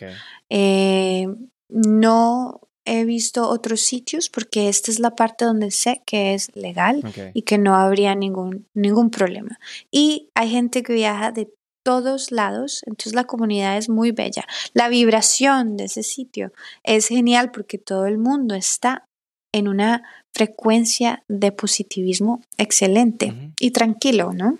Eh, 0.51 1.27
no 1.69 2.61
he 2.85 3.05
visto 3.05 3.49
otros 3.49 3.81
sitios 3.81 4.31
porque 4.31 4.69
esta 4.69 4.91
es 4.91 5.01
la 5.01 5.11
parte 5.11 5.45
donde 5.45 5.71
sé 5.71 6.03
que 6.07 6.35
es 6.35 6.55
legal 6.55 7.03
y 7.35 7.43
que 7.43 7.59
no 7.59 7.75
habría 7.75 8.15
ningún, 8.15 8.67
ningún 8.75 9.11
problema. 9.11 9.59
Y 9.91 10.31
hay 10.35 10.51
gente 10.51 10.83
que 10.83 10.93
viaja 10.93 11.33
de 11.33 11.53
todos 11.85 12.33
lados, 12.33 12.83
entonces 12.87 13.15
la 13.15 13.25
comunidad 13.25 13.77
es 13.77 13.89
muy 13.89 14.11
bella. 14.11 14.45
La 14.73 14.89
vibración 14.89 15.77
de 15.77 15.85
ese 15.85 16.03
sitio 16.03 16.53
es 16.83 17.09
genial 17.09 17.51
porque 17.51 17.79
todo 17.79 18.07
el 18.07 18.19
mundo 18.19 18.55
está 18.55 19.05
en 19.53 19.69
una 19.69 20.03
frecuencia 20.35 21.23
de 21.29 21.53
positivismo 21.53 22.43
excelente 22.59 23.53
y 23.59 23.71
tranquilo, 23.71 24.33
¿no? 24.33 24.59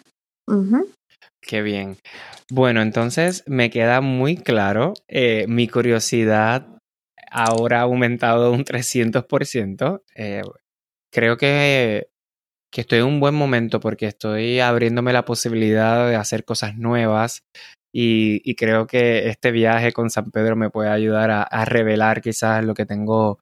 Qué 1.47 1.63
bien. 1.63 1.97
Bueno, 2.51 2.83
entonces 2.83 3.45
me 3.47 3.71
queda 3.71 4.01
muy 4.01 4.37
claro 4.37 4.95
eh, 5.09 5.47
mi 5.49 5.69
curiosidad 5.69 6.67
ahora 7.31 7.81
ha 7.81 7.83
aumentado 7.83 8.53
un 8.53 8.65
300%. 8.65 10.03
Eh, 10.15 10.43
creo 11.13 11.37
que, 11.37 12.09
que 12.73 12.81
estoy 12.83 13.01
en 13.01 13.07
un 13.07 13.21
buen 13.21 13.35
momento 13.35 13.81
porque 13.81 14.07
estoy 14.07 14.61
abriéndome 14.61 15.13
la 15.13 15.25
posibilidad 15.25 16.09
de 16.09 16.17
hacer 16.17 16.45
cosas 16.45 16.77
nuevas 16.77 17.45
y, 17.93 18.55
creo 18.57 18.87
que 18.87 19.29
este 19.31 19.53
viaje 19.53 19.93
con 19.93 20.11
San 20.11 20.31
Pedro 20.31 20.55
me 20.55 20.69
puede 20.69 20.91
ayudar 20.91 21.31
a, 21.31 21.65
revelar 21.65 22.21
quizás 22.21 22.63
lo 22.63 22.75
que 22.75 22.85
tengo 22.85 23.39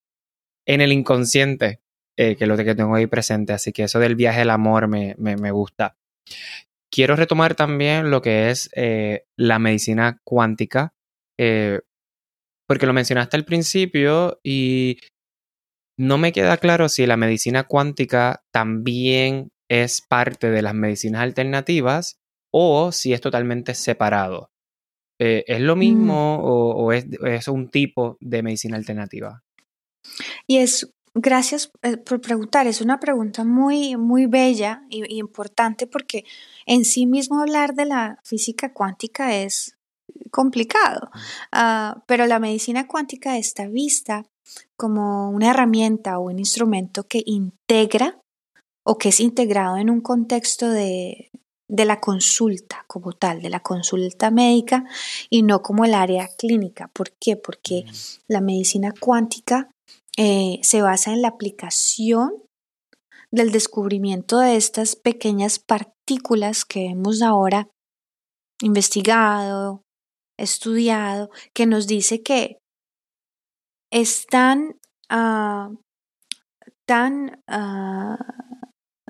en 0.66 0.80
el 0.80 0.92
inconsciente, 0.92 1.80
eh, 2.16 2.36
que 2.36 2.44
es 2.44 2.48
lo 2.48 2.56
que 2.56 2.74
tengo 2.76 2.94
ahí 2.94 3.06
presente. 3.08 3.52
Así 3.52 3.72
que 3.72 3.84
eso 3.84 3.98
del 3.98 4.14
viaje 4.14 4.40
del 4.40 4.50
amor 4.50 4.86
me, 4.86 5.16
me, 5.18 5.50
gusta. 5.50 5.96
Quiero 6.94 7.16
retomar 7.16 7.56
también 7.56 8.10
lo 8.10 8.22
que 8.22 8.50
es 8.50 8.70
eh, 8.76 9.24
la 9.36 9.58
medicina 9.58 10.20
cuántica 10.22 10.94
porque 12.66 12.86
lo 12.86 12.92
mencionaste 12.92 13.36
al 13.36 13.44
principio 13.44 14.40
y 14.42 14.98
no 15.98 16.18
me 16.18 16.32
queda 16.32 16.56
claro 16.56 16.88
si 16.88 17.06
la 17.06 17.16
medicina 17.16 17.64
cuántica 17.64 18.44
también 18.52 19.50
es 19.68 20.02
parte 20.02 20.50
de 20.50 20.62
las 20.62 20.74
medicinas 20.74 21.22
alternativas 21.22 22.20
o 22.52 22.92
si 22.92 23.12
es 23.12 23.20
totalmente 23.20 23.74
separado. 23.74 24.50
Eh, 25.20 25.44
¿Es 25.46 25.60
lo 25.60 25.76
mismo 25.76 26.38
mm. 26.38 26.40
o, 26.44 26.92
es, 26.92 27.48
un 27.48 27.70
tipo 27.70 28.16
de 28.20 28.42
medicina 28.42 28.76
alternativa? 28.76 29.42
Y 30.46 30.58
es, 30.58 30.93
gracias 31.14 31.70
eh, 31.82 31.96
por 31.96 32.20
preguntar, 32.20 32.66
es 32.66 32.80
una 32.80 33.00
pregunta 33.00 33.44
muy, 33.44 33.96
muy 33.96 34.26
bella 34.26 34.82
y, 34.90 35.18
importante 35.18 35.86
porque 35.86 36.24
en 36.66 36.84
sí 36.84 37.06
mismo 37.06 37.40
hablar 37.40 37.74
de 37.74 37.86
la 37.86 38.18
física 38.24 38.72
cuántica 38.72 39.34
es 39.36 39.76
complicado, 40.30 41.10
mm. 41.12 41.18
ah, 41.52 42.02
pero 42.06 42.26
la 42.26 42.38
medicina 42.38 42.86
cuántica 42.86 43.38
está 43.38 43.66
vista 43.68 44.26
como 44.76 45.30
una 45.30 45.50
herramienta 45.50 46.18
o 46.18 46.26
un 46.26 46.38
instrumento 46.38 47.04
que 47.04 47.22
integra 47.24 48.18
o 48.84 48.98
que 48.98 49.08
es 49.08 49.20
integrado 49.20 49.78
en 49.78 49.88
un 49.88 50.00
contexto 50.00 50.68
de, 50.68 51.30
de 51.68 51.84
la 51.84 52.00
consulta 52.00 52.84
como 52.86 53.12
tal, 53.12 53.40
de 53.40 53.48
la 53.48 53.60
consulta 53.60 54.30
médica 54.30 54.84
y 55.30 55.42
no 55.42 55.62
como 55.62 55.84
el 55.84 55.94
área 55.94 56.28
clínica. 56.36 56.88
¿Por 56.92 57.12
qué? 57.12 57.36
Porque 57.36 57.84
la 58.28 58.40
medicina 58.40 58.92
cuántica 58.98 59.70
eh, 60.16 60.58
se 60.62 60.82
basa 60.82 61.12
en 61.12 61.22
la 61.22 61.28
aplicación 61.28 62.42
del 63.30 63.50
descubrimiento 63.50 64.38
de 64.38 64.56
estas 64.56 64.94
pequeñas 64.94 65.58
partículas 65.58 66.64
que 66.64 66.86
hemos 66.86 67.20
ahora 67.20 67.68
investigado, 68.62 69.82
estudiado, 70.38 71.30
que 71.52 71.66
nos 71.66 71.86
dice 71.86 72.22
que 72.22 72.58
están 73.90 74.76
ah, 75.08 75.70
tan 76.86 77.42
ah, 77.48 78.18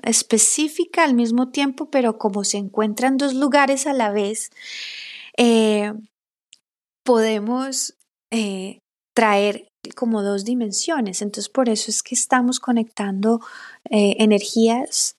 específica 0.01 1.03
al 1.03 1.13
mismo 1.13 1.49
tiempo, 1.49 1.89
pero 1.89 2.17
como 2.17 2.43
se 2.43 2.57
encuentran 2.57 3.17
dos 3.17 3.33
lugares 3.33 3.87
a 3.87 3.93
la 3.93 4.11
vez, 4.11 4.49
eh, 5.37 5.93
podemos 7.03 7.95
eh, 8.31 8.79
traer 9.15 9.67
como 9.93 10.23
dos 10.23 10.45
dimensiones. 10.45 11.21
Entonces, 11.21 11.49
por 11.49 11.69
eso 11.69 11.91
es 11.91 12.03
que 12.03 12.15
estamos 12.15 12.59
conectando 12.59 13.41
eh, 13.89 14.15
energías, 14.19 15.15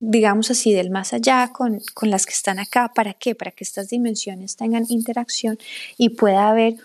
digamos 0.00 0.50
así, 0.50 0.72
del 0.72 0.90
más 0.90 1.12
allá 1.12 1.50
con, 1.52 1.80
con 1.94 2.10
las 2.10 2.26
que 2.26 2.32
están 2.32 2.58
acá. 2.58 2.92
¿Para 2.94 3.14
qué? 3.14 3.34
Para 3.34 3.50
que 3.50 3.64
estas 3.64 3.88
dimensiones 3.88 4.56
tengan 4.56 4.84
interacción 4.88 5.58
y 5.96 6.10
pueda 6.10 6.48
haber 6.48 6.76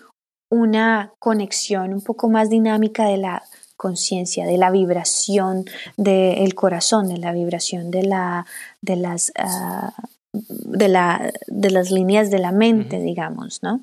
una 0.50 1.12
conexión 1.18 1.92
un 1.92 2.02
poco 2.02 2.28
más 2.28 2.48
dinámica 2.50 3.06
de 3.06 3.16
la 3.16 3.42
conciencia, 3.76 4.46
de 4.46 4.56
la 4.56 4.70
vibración 4.70 5.64
del 5.96 6.54
corazón, 6.54 7.08
de 7.08 7.18
la 7.18 7.32
vibración 7.32 7.90
de, 7.90 8.04
la, 8.04 8.46
de, 8.80 8.96
las, 8.96 9.32
ah, 9.36 9.92
de, 10.32 10.88
la, 10.88 11.32
de 11.46 11.70
las 11.70 11.90
líneas 11.90 12.30
de 12.30 12.38
la 12.38 12.52
mente, 12.52 13.00
digamos, 13.00 13.62
¿no? 13.62 13.82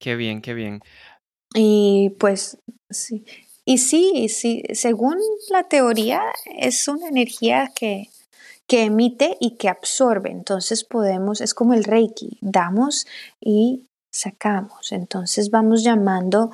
Qué 0.00 0.16
bien, 0.16 0.40
qué 0.40 0.54
bien. 0.54 0.80
Y 1.54 2.10
pues 2.18 2.58
sí. 2.90 3.24
Y 3.64 3.78
sí, 3.78 4.28
sí, 4.28 4.64
según 4.72 5.16
la 5.50 5.64
teoría, 5.68 6.22
es 6.56 6.88
una 6.88 7.08
energía 7.08 7.70
que, 7.74 8.08
que 8.66 8.82
emite 8.84 9.36
y 9.38 9.56
que 9.56 9.68
absorbe. 9.68 10.30
Entonces 10.30 10.84
podemos, 10.84 11.40
es 11.40 11.54
como 11.54 11.74
el 11.74 11.84
Reiki, 11.84 12.38
damos 12.40 13.06
y 13.40 13.86
sacamos. 14.10 14.90
Entonces 14.90 15.50
vamos 15.50 15.84
llamando 15.84 16.50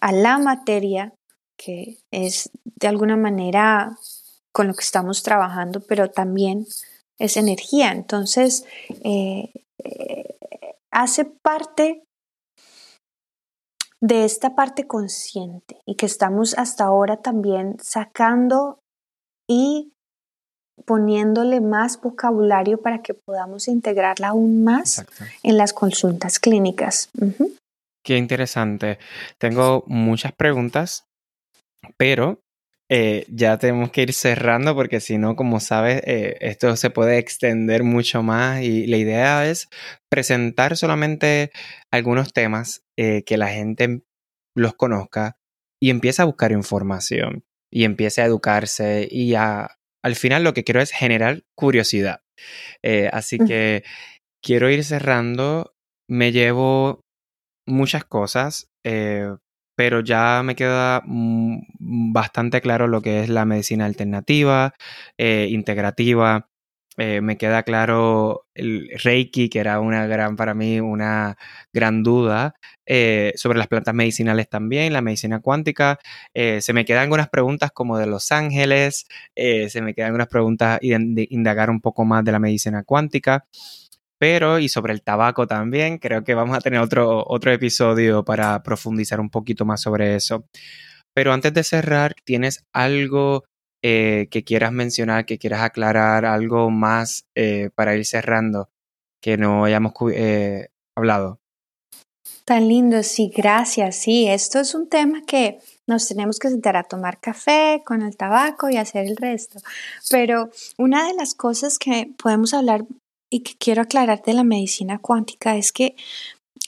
a 0.00 0.12
la 0.12 0.38
materia, 0.38 1.12
que 1.56 1.98
es 2.12 2.50
de 2.64 2.88
alguna 2.88 3.16
manera 3.16 3.98
con 4.52 4.68
lo 4.68 4.74
que 4.74 4.84
estamos 4.84 5.24
trabajando, 5.24 5.80
pero 5.80 6.10
también 6.10 6.66
es 7.18 7.36
energía. 7.36 7.90
Entonces, 7.90 8.64
eh, 9.02 9.50
eh, 9.78 10.36
hace 10.90 11.24
parte 11.24 12.04
de 14.06 14.26
esta 14.26 14.54
parte 14.54 14.86
consciente 14.86 15.80
y 15.86 15.94
que 15.94 16.04
estamos 16.04 16.58
hasta 16.58 16.84
ahora 16.84 17.22
también 17.22 17.78
sacando 17.80 18.78
y 19.48 19.94
poniéndole 20.84 21.62
más 21.62 21.98
vocabulario 22.02 22.82
para 22.82 23.00
que 23.00 23.14
podamos 23.14 23.66
integrarla 23.66 24.28
aún 24.28 24.62
más 24.62 25.06
en 25.42 25.56
las 25.56 25.72
consultas 25.72 26.38
clínicas. 26.38 27.08
Qué 28.04 28.18
interesante. 28.18 28.98
Tengo 29.38 29.84
muchas 29.86 30.32
preguntas, 30.32 31.06
pero 31.96 32.40
eh, 32.90 33.26
ya 33.28 33.58
tenemos 33.58 33.90
que 33.90 34.02
ir 34.02 34.12
cerrando 34.12 34.74
porque 34.74 35.00
si 35.00 35.18
no, 35.18 35.36
como 35.36 35.60
sabes, 35.60 36.02
eh, 36.04 36.36
esto 36.40 36.76
se 36.76 36.90
puede 36.90 37.18
extender 37.18 37.82
mucho 37.82 38.22
más 38.22 38.62
y 38.62 38.86
la 38.86 38.96
idea 38.96 39.48
es 39.48 39.68
presentar 40.10 40.76
solamente 40.76 41.50
algunos 41.90 42.32
temas 42.32 42.84
eh, 42.98 43.22
que 43.24 43.36
la 43.36 43.48
gente 43.48 44.02
los 44.54 44.74
conozca 44.74 45.38
y 45.80 45.90
empiece 45.90 46.22
a 46.22 46.26
buscar 46.26 46.52
información 46.52 47.44
y 47.72 47.84
empiece 47.84 48.22
a 48.22 48.26
educarse 48.26 49.08
y 49.10 49.34
a, 49.34 49.78
al 50.02 50.14
final 50.14 50.44
lo 50.44 50.54
que 50.54 50.64
quiero 50.64 50.80
es 50.80 50.92
generar 50.92 51.42
curiosidad. 51.56 52.20
así 53.12 53.38
que 53.38 53.82
quiero 54.42 54.70
ir 54.70 54.84
cerrando. 54.84 55.74
Me 56.08 56.30
llevo 56.30 57.00
muchas 57.66 58.04
cosas, 58.04 58.70
eh, 58.84 59.34
pero 59.76 60.00
ya 60.00 60.42
me 60.44 60.54
queda 60.54 61.02
mm, 61.04 62.12
bastante 62.12 62.60
claro 62.60 62.86
lo 62.88 63.02
que 63.02 63.22
es 63.22 63.28
la 63.28 63.44
medicina 63.44 63.86
alternativa, 63.86 64.74
eh, 65.18 65.48
integrativa. 65.50 66.48
Eh, 66.96 67.20
me 67.20 67.36
queda 67.36 67.64
claro 67.64 68.46
el 68.54 68.88
Reiki, 69.02 69.48
que 69.48 69.58
era 69.58 69.80
una 69.80 70.06
gran, 70.06 70.36
para 70.36 70.54
mí, 70.54 70.78
una 70.80 71.36
gran 71.72 72.04
duda 72.04 72.54
sobre 73.36 73.58
las 73.58 73.66
plantas 73.68 73.94
medicinales 73.94 74.48
también, 74.48 74.92
la 74.92 75.00
medicina 75.00 75.40
cuántica. 75.40 75.98
se 76.34 76.72
me 76.72 76.84
quedan 76.84 77.04
algunas 77.04 77.28
preguntas 77.30 77.72
como 77.72 77.98
de 77.98 78.06
los 78.06 78.30
ángeles, 78.30 79.06
se 79.34 79.80
me 79.82 79.94
quedan 79.94 80.08
algunas 80.08 80.28
preguntas 80.28 80.78
de 80.80 81.26
indagar 81.30 81.70
un 81.70 81.80
poco 81.80 82.04
más 82.04 82.24
de 82.24 82.32
la 82.32 82.38
medicina 82.38 82.84
cuántica 82.84 83.46
pero 84.18 84.58
y 84.58 84.68
sobre 84.68 84.92
el 84.92 85.02
tabaco 85.02 85.46
también. 85.46 85.98
Creo 85.98 86.24
que 86.24 86.34
vamos 86.34 86.56
a 86.56 86.60
tener 86.60 86.80
otro, 86.80 87.24
otro 87.26 87.52
episodio 87.52 88.24
para 88.24 88.62
profundizar 88.62 89.20
un 89.20 89.30
poquito 89.30 89.64
más 89.64 89.82
sobre 89.82 90.14
eso. 90.16 90.44
Pero 91.14 91.32
antes 91.32 91.54
de 91.54 91.64
cerrar, 91.64 92.14
¿tienes 92.24 92.64
algo 92.72 93.44
eh, 93.82 94.28
que 94.30 94.44
quieras 94.44 94.72
mencionar, 94.72 95.26
que 95.26 95.38
quieras 95.38 95.60
aclarar, 95.60 96.24
algo 96.24 96.70
más 96.70 97.24
eh, 97.36 97.70
para 97.74 97.94
ir 97.96 98.04
cerrando 98.06 98.68
que 99.22 99.36
no 99.36 99.64
hayamos 99.64 99.92
eh, 100.12 100.68
hablado? 100.96 101.38
Tan 102.44 102.68
lindo, 102.68 103.02
sí, 103.02 103.32
gracias. 103.34 103.96
Sí, 103.96 104.26
esto 104.26 104.60
es 104.60 104.74
un 104.74 104.88
tema 104.88 105.22
que 105.26 105.60
nos 105.86 106.08
tenemos 106.08 106.38
que 106.38 106.50
sentar 106.50 106.76
a 106.76 106.82
tomar 106.82 107.18
café 107.20 107.82
con 107.86 108.02
el 108.02 108.16
tabaco 108.16 108.68
y 108.68 108.76
hacer 108.76 109.06
el 109.06 109.16
resto. 109.16 109.60
Pero 110.10 110.50
una 110.76 111.06
de 111.06 111.14
las 111.14 111.34
cosas 111.34 111.78
que 111.78 112.10
podemos 112.22 112.52
hablar 112.52 112.84
y 113.34 113.40
que 113.40 113.56
quiero 113.56 113.82
aclarar 113.82 114.22
de 114.22 114.32
la 114.32 114.44
medicina 114.44 115.00
cuántica 115.00 115.56
es 115.56 115.72
que 115.72 115.96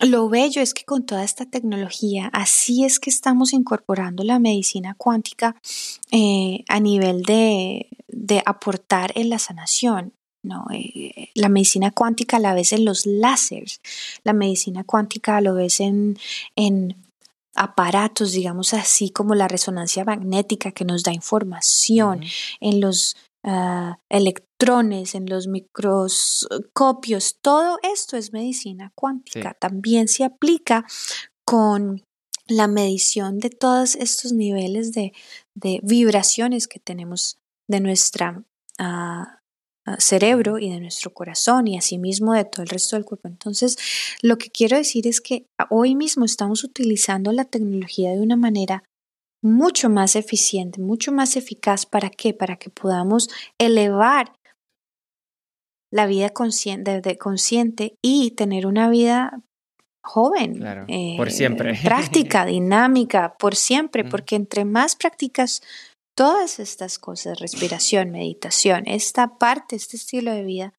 lo 0.01 0.29
bello 0.29 0.61
es 0.61 0.75
que 0.75 0.85
con 0.85 1.07
toda 1.07 1.23
esta 1.23 1.47
tecnología, 1.47 2.29
así 2.33 2.85
es 2.85 2.99
que 2.99 3.09
estamos 3.09 3.53
incorporando 3.53 4.25
la 4.25 4.41
medicina 4.41 4.97
cuántica 4.99 5.55
eh, 6.11 6.65
a 6.69 6.81
nivel 6.81 7.23
de, 7.23 7.87
aportar 8.45 9.13
en 9.15 9.31
la 9.31 9.39
sanación. 9.39 10.13
¿no? 10.43 10.67
Eh, 10.73 11.31
la 11.37 11.49
medicina 11.49 11.93
cuántica 11.93 12.41
la 12.41 12.53
ves 12.53 12.73
en 12.73 12.85
los 12.85 13.07
láseres, 13.07 13.81
la 14.25 14.33
medicina 14.33 14.83
cuántica 14.83 15.41
lo 15.41 15.55
ves 15.55 15.79
en, 15.79 16.19
en 16.57 16.97
aparatos, 17.55 18.33
digamos 18.33 18.75
así, 18.75 19.11
como 19.11 19.37
la 19.37 19.47
resonancia 19.47 20.05
magnética 20.05 20.73
que 20.73 20.85
nos 20.85 21.05
da 21.05 21.13
información, 21.13 22.23
en 22.61 22.81
los 22.81 23.17
Ah, 23.49 24.01
electrones, 24.09 25.15
en 25.15 25.27
los 25.27 25.47
microscopios, 25.47 27.39
todo 27.41 27.79
esto 27.85 28.17
es 28.17 28.33
medicina 28.33 28.91
cuántica. 28.97 29.55
También 29.61 30.09
se 30.09 30.25
aplica 30.25 30.85
con 31.45 32.03
la 32.49 32.67
medición 32.67 33.39
de 33.39 33.51
todos 33.51 33.95
estos 33.95 34.33
niveles 34.33 34.93
de, 34.93 35.13
vibraciones 35.85 36.67
que 36.67 36.81
tenemos 36.81 37.39
de 37.69 37.79
nuestro 37.79 38.45
ah, 38.81 39.39
ah, 39.85 39.97
cerebro 40.01 40.59
y 40.59 40.69
de 40.69 40.81
nuestro 40.81 41.15
corazón 41.15 41.69
y 41.69 41.79
asimismo 41.79 42.33
de 42.33 42.47
todo 42.47 42.63
el 42.65 42.69
resto 42.69 42.97
del 42.97 43.05
cuerpo. 43.05 43.29
Entonces, 43.29 43.77
lo 44.23 44.39
que 44.39 44.51
quiero 44.51 44.77
decir 44.77 45.07
es 45.07 45.21
que 45.21 45.47
hoy 45.71 45.95
mismo 45.95 46.25
estamos 46.25 46.65
utilizando 46.65 47.31
la 47.31 47.45
tecnología 47.45 48.11
de 48.11 48.21
una 48.21 48.35
manera 48.35 48.83
mucho 49.47 49.89
más 49.89 50.17
eficiente, 50.17 50.81
mucho 50.81 51.13
más 51.13 51.37
eficaz. 51.37 51.87
¿Para 51.87 52.11
qué? 52.11 52.35
Para 52.35 52.57
que 52.57 52.69
podamos 52.69 53.29
elevar 53.59 54.33
la 55.93 56.07
vida 56.07 56.31
consciente, 56.31 57.01
de, 57.01 57.17
consciente 57.17 57.95
y 58.03 58.33
tener 58.33 58.67
una 58.67 58.91
vida 58.91 59.41
joven, 60.05 60.65
por 61.17 61.31
siempre. 61.31 61.73
Eh, 61.73 61.81
práctica, 61.85 62.45
dinámica, 62.45 63.37
por 63.39 63.55
siempre, 63.55 64.05
porque 64.05 64.37
entre 64.37 64.65
más 64.65 64.97
practicas 64.97 65.63
todas 66.17 66.59
estas 66.59 66.99
cosas, 66.99 67.39
respiración, 67.39 68.11
meditación, 68.11 68.85
esta 68.87 69.39
parte, 69.39 69.77
este 69.77 69.97
estilo 69.97 70.33
de 70.33 70.45
vida, 70.45 70.75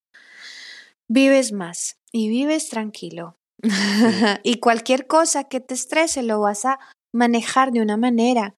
vives 1.08 1.52
más 1.52 1.96
y 2.12 2.28
vives 2.28 2.68
tranquilo. 2.68 3.36
y 4.44 4.60
cualquier 4.60 5.06
cosa 5.06 5.44
que 5.44 5.60
te 5.60 5.74
estrese 5.74 6.22
lo 6.22 6.40
vas 6.40 6.64
a 6.64 6.78
manejar 7.12 7.72
de 7.72 7.80
una 7.80 7.96
manera 7.96 8.54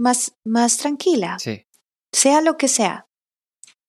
más, 0.00 0.34
más 0.44 0.78
tranquila. 0.78 1.38
Sí. 1.38 1.64
Sea 2.12 2.40
lo 2.40 2.56
que 2.56 2.68
sea. 2.68 3.06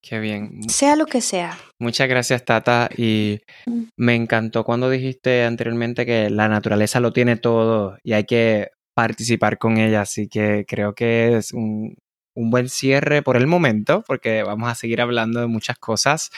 Qué 0.04 0.19
bien. 0.19 0.67
Sea 0.67 0.95
lo 0.95 1.06
que 1.06 1.21
sea. 1.21 1.58
Muchas 1.80 2.08
gracias, 2.10 2.43
Tata. 2.43 2.89
Y 2.97 3.39
Mm. 3.67 3.84
me 3.97 4.15
encantó 4.15 4.63
cuando 4.63 4.89
dijiste 4.89 5.43
anteriormente 5.45 6.06
que 6.06 6.30
la 6.30 6.47
naturaleza 6.47 7.00
lo 7.00 7.13
tiene 7.13 7.38
todo 7.38 7.97
y 8.04 8.13
hay 8.13 8.26
que 8.26 8.69
participar 8.95 9.58
con 9.60 9.78
ella. 9.78 10.02
Así 10.02 10.28
que 10.28 10.65
creo 10.67 10.95
que 10.95 11.38
es 11.38 11.54
un, 11.54 11.95
un 12.36 12.50
buen 12.50 12.67
cierre 12.69 13.21
por 13.21 13.38
el 13.38 13.45
momento, 13.45 14.04
porque 14.08 14.41
vamos 14.41 14.69
a 14.71 14.76
seguir 14.76 15.02
hablando 15.02 15.39
de 15.39 15.47
muchas 15.47 15.78
cosas. 15.78 16.32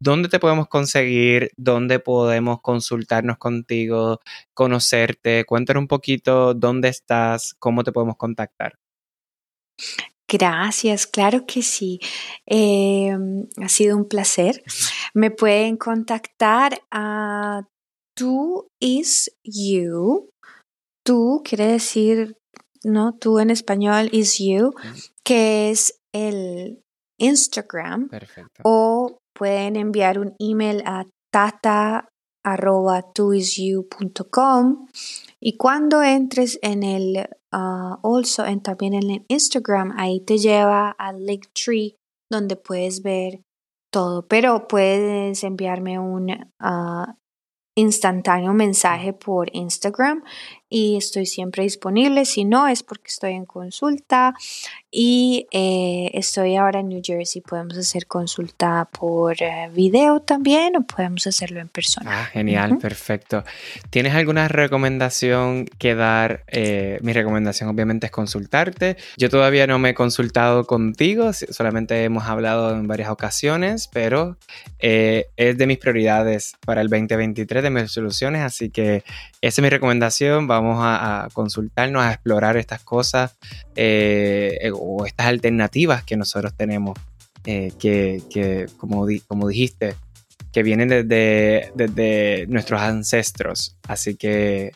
¿Dónde 0.00 0.28
te 0.30 0.38
podemos 0.38 0.68
conseguir? 0.68 1.50
¿Dónde 1.56 1.98
podemos 1.98 2.60
consultarnos 2.62 3.36
contigo? 3.38 4.20
Conocerte. 4.54 5.44
Cuéntanos 5.44 5.82
un 5.82 5.88
poquito 5.88 6.54
dónde 6.54 6.88
estás, 6.88 7.54
cómo 7.58 7.84
te 7.84 7.92
podemos 7.92 8.16
contactar. 8.16 8.74
Gracias, 10.28 11.06
claro 11.06 11.44
que 11.46 11.62
sí. 11.62 12.00
Eh, 12.46 13.14
ha 13.62 13.68
sido 13.68 13.96
un 13.96 14.08
placer. 14.08 14.62
Me 15.12 15.30
pueden 15.30 15.76
contactar 15.76 16.80
a 16.90 17.68
tú 18.16 18.68
is 18.80 19.30
you. 19.44 20.30
Tú 21.04 21.42
quiere 21.44 21.66
decir, 21.66 22.38
¿no? 22.82 23.14
Tú 23.14 23.40
en 23.40 23.50
español 23.50 24.08
is 24.12 24.38
you, 24.38 24.72
que 25.22 25.70
es 25.70 26.00
el 26.12 26.82
Instagram. 27.18 28.08
Perfecto. 28.08 28.62
O 28.64 29.18
pueden 29.34 29.76
enviar 29.76 30.18
un 30.18 30.34
email 30.38 30.82
a 30.86 31.04
tata 31.30 32.08
arroba 32.44 33.02
twoisyou.com 33.12 34.86
y 35.40 35.56
cuando 35.56 36.02
entres 36.02 36.58
en 36.62 36.82
el 36.82 37.28
uh, 37.52 37.98
also 38.02 38.44
en, 38.44 38.62
también 38.62 38.94
en 38.94 39.10
el 39.10 39.24
Instagram 39.28 39.92
ahí 39.96 40.20
te 40.20 40.38
lleva 40.38 40.90
al 40.90 41.24
Linktree 41.24 41.96
donde 42.30 42.56
puedes 42.56 43.02
ver 43.02 43.42
todo. 43.92 44.26
Pero 44.26 44.66
puedes 44.66 45.44
enviarme 45.44 45.98
un 45.98 46.30
uh, 46.30 47.12
instantáneo 47.76 48.52
mensaje 48.52 49.12
por 49.12 49.54
Instagram 49.54 50.24
y 50.72 50.96
estoy 50.96 51.26
siempre 51.26 51.64
disponible. 51.64 52.24
Si 52.24 52.44
no, 52.44 52.66
es 52.66 52.82
porque 52.82 53.08
estoy 53.08 53.32
en 53.32 53.44
consulta 53.44 54.34
y 54.90 55.46
eh, 55.52 56.10
estoy 56.14 56.56
ahora 56.56 56.80
en 56.80 56.88
New 56.88 57.02
Jersey. 57.04 57.42
Podemos 57.42 57.76
hacer 57.76 58.06
consulta 58.06 58.88
por 58.90 59.42
eh, 59.42 59.68
video 59.74 60.20
también 60.20 60.74
o 60.76 60.82
podemos 60.82 61.26
hacerlo 61.26 61.60
en 61.60 61.68
persona. 61.68 62.22
Ah, 62.22 62.24
genial, 62.24 62.72
Ujú. 62.72 62.80
perfecto. 62.80 63.44
¿Tienes 63.90 64.14
alguna 64.14 64.48
recomendación 64.48 65.66
que 65.78 65.94
dar? 65.94 66.44
Eh, 66.46 66.98
mi 67.02 67.12
recomendación 67.12 67.68
obviamente 67.68 68.06
es 68.06 68.12
consultarte. 68.12 68.96
Yo 69.18 69.28
todavía 69.28 69.66
no 69.66 69.78
me 69.78 69.90
he 69.90 69.94
consultado 69.94 70.64
contigo, 70.64 71.32
solamente 71.34 72.04
hemos 72.04 72.24
hablado 72.24 72.74
en 72.74 72.86
varias 72.86 73.10
ocasiones, 73.10 73.90
pero 73.92 74.38
eh, 74.78 75.26
es 75.36 75.58
de 75.58 75.66
mis 75.66 75.78
prioridades 75.78 76.54
para 76.64 76.80
el 76.80 76.88
2023, 76.88 77.62
de 77.62 77.70
mis 77.70 77.90
soluciones, 77.90 78.40
así 78.40 78.70
que 78.70 79.04
esa 79.42 79.60
es 79.60 79.62
mi 79.62 79.68
recomendación. 79.68 80.46
Vamos 80.46 80.61
a, 80.80 81.24
a 81.24 81.28
consultarnos, 81.30 82.02
a 82.02 82.12
explorar 82.12 82.56
estas 82.56 82.82
cosas 82.82 83.36
eh, 83.76 84.58
eh, 84.60 84.70
o 84.72 85.04
estas 85.06 85.26
alternativas 85.26 86.04
que 86.04 86.16
nosotros 86.16 86.54
tenemos, 86.56 86.98
eh, 87.44 87.72
que, 87.78 88.22
que, 88.30 88.66
como, 88.76 89.06
como 89.26 89.48
dijiste, 89.48 89.96
que 90.52 90.62
vienen 90.62 90.88
desde, 90.88 91.72
desde 91.74 92.46
nuestros 92.48 92.80
ancestros. 92.80 93.76
Así 93.88 94.14
que 94.14 94.72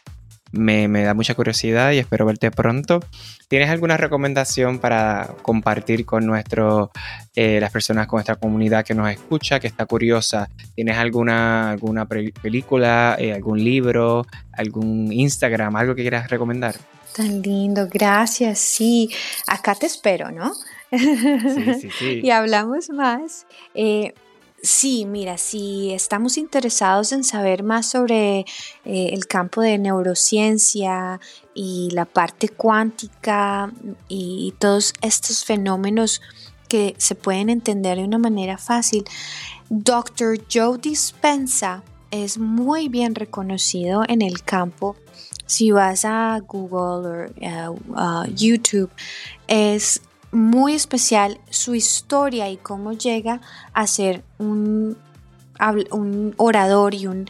me, 0.53 0.89
me 0.89 1.03
da 1.03 1.15
mucha 1.15 1.35
curiosidad 1.35 1.93
y 1.93 1.99
espero 1.99 2.27
verte 2.27 2.51
pronto. 2.51 3.01
¿Tienes 3.49 3.71
alguna 3.71 3.97
recomendación 3.97 4.79
para 4.79 5.35
compartir 5.43 6.05
con 6.05 6.27
nuestro, 6.27 6.91
eh, 7.35 7.59
las 7.61 7.71
personas, 7.71 8.07
con 8.07 8.19
nuestra 8.19 8.37
comunidad 8.37 8.85
que 8.85 8.95
nos 8.95 9.11
escucha, 9.11 9.61
que 9.61 9.67
está 9.67 9.87
curiosa? 9.87 10.49
¿Tienes 10.75 10.97
alguna, 10.97 11.71
alguna 11.71 12.07
película, 12.07 13.17
eh, 13.19 13.33
algún 13.33 13.63
libro, 13.63 14.27
algún 14.53 15.13
Instagram, 15.13 15.77
algo 15.77 15.95
que 15.95 16.03
quieras 16.03 16.29
recomendar? 16.29 16.75
Tan 17.15 17.41
lindo, 17.41 17.89
gracias. 17.91 18.59
Sí, 18.59 19.11
acá 19.47 19.75
te 19.75 19.87
espero, 19.87 20.31
¿no? 20.31 20.53
Sí, 20.91 21.75
sí, 21.81 21.89
sí. 21.99 22.21
y 22.25 22.31
hablamos 22.31 22.91
más. 22.91 23.47
Eh, 23.75 24.13
sí, 24.63 25.05
mira, 25.05 25.39
si 25.39 25.93
estamos 25.93 26.37
interesados 26.37 27.13
en 27.13 27.25
saber 27.25 27.63
más 27.63 27.91
sobre 27.91 28.41
eh, 28.41 28.45
el 28.85 29.27
campo 29.27 29.61
de 29.61 29.79
neurociencia 29.79 31.21
y 31.55 31.91
la 31.93 32.05
parte 32.05 32.49
cuántica 32.49 33.73
y 34.09 34.55
todos 34.59 34.93
estos 35.01 35.45
fenómenos 35.45 36.21
que 36.69 36.95
se 36.99 37.15
pueden 37.15 37.49
entender 37.49 37.99
de 37.99 38.05
una 38.05 38.19
manera 38.19 38.59
fácil, 38.59 39.05
Dr. 39.69 40.41
Joe 40.53 40.79
Dispensa 40.79 41.83
es 42.11 42.39
muy 42.39 42.89
bien 42.89 43.15
reconocido 43.15 44.03
en 44.09 44.23
el 44.23 44.43
campo. 44.43 44.97
Si 45.47 45.71
vas 45.71 46.05
a 46.05 46.41
Google 46.47 47.33
o 47.95 48.25
YouTube, 48.35 48.91
es 49.47 50.01
muy 50.33 50.75
especial 50.75 51.41
su 51.51 51.75
historia 51.75 52.51
y 52.51 52.57
cómo 52.57 52.93
llega 52.93 53.41
a 53.73 53.87
ser 53.87 54.23
un, 54.39 54.97
un 55.91 56.35
orador 56.37 56.95
y 56.95 57.07
un 57.07 57.29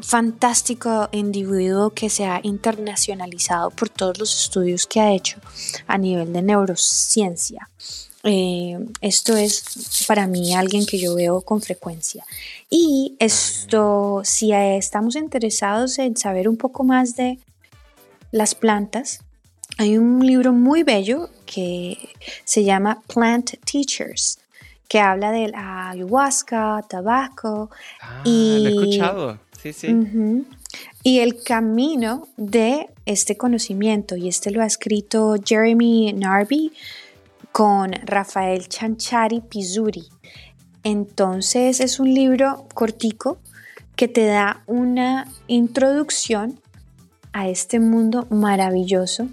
fantástico 0.00 1.08
individuo 1.12 1.90
que 1.90 2.08
se 2.08 2.24
ha 2.24 2.40
internacionalizado 2.42 3.70
por 3.70 3.88
todos 3.88 4.18
los 4.18 4.44
estudios 4.44 4.86
que 4.86 5.00
ha 5.00 5.12
hecho 5.12 5.40
a 5.86 5.98
nivel 5.98 6.32
de 6.32 6.42
neurociencia. 6.42 7.68
Eh, 8.24 8.78
esto 9.00 9.36
es 9.36 10.04
para 10.06 10.26
mí 10.26 10.54
alguien 10.54 10.86
que 10.86 10.98
yo 10.98 11.14
veo 11.14 11.40
con 11.40 11.60
frecuencia. 11.62 12.24
Y 12.68 13.16
esto, 13.18 14.22
si 14.24 14.52
estamos 14.52 15.16
interesados 15.16 15.98
en 15.98 16.16
saber 16.16 16.48
un 16.48 16.56
poco 16.56 16.84
más 16.84 17.16
de 17.16 17.38
las 18.30 18.54
plantas, 18.54 19.20
hay 19.78 19.96
un 19.96 20.24
libro 20.24 20.52
muy 20.52 20.82
bello 20.82 21.30
que 21.52 21.96
se 22.44 22.64
llama 22.64 23.02
Plant 23.12 23.54
Teachers, 23.64 24.38
que 24.88 25.00
habla 25.00 25.30
de 25.30 25.48
la 25.48 25.90
ayahuasca, 25.90 26.84
tabaco. 26.88 27.70
Ah, 28.00 28.22
y, 28.24 28.60
lo 28.62 28.68
he 28.68 28.72
escuchado. 28.72 29.38
Sí, 29.60 29.72
sí. 29.72 29.88
Uh 29.88 30.04
-huh, 30.04 30.44
y 31.02 31.20
el 31.20 31.42
camino 31.42 32.28
de 32.36 32.88
este 33.06 33.36
conocimiento. 33.36 34.16
Y 34.16 34.28
este 34.28 34.50
lo 34.50 34.62
ha 34.62 34.66
escrito 34.66 35.36
Jeremy 35.44 36.12
Narby 36.12 36.72
con 37.52 37.92
Rafael 38.04 38.68
Chanchari 38.68 39.40
Pizuri. 39.40 40.06
Entonces 40.84 41.80
es 41.80 41.98
un 41.98 42.12
libro 42.12 42.66
cortico 42.74 43.38
que 43.96 44.06
te 44.06 44.26
da 44.26 44.62
una 44.66 45.26
introducción 45.48 46.60
a 47.32 47.48
este 47.48 47.80
mundo 47.80 48.26
maravilloso 48.30 49.28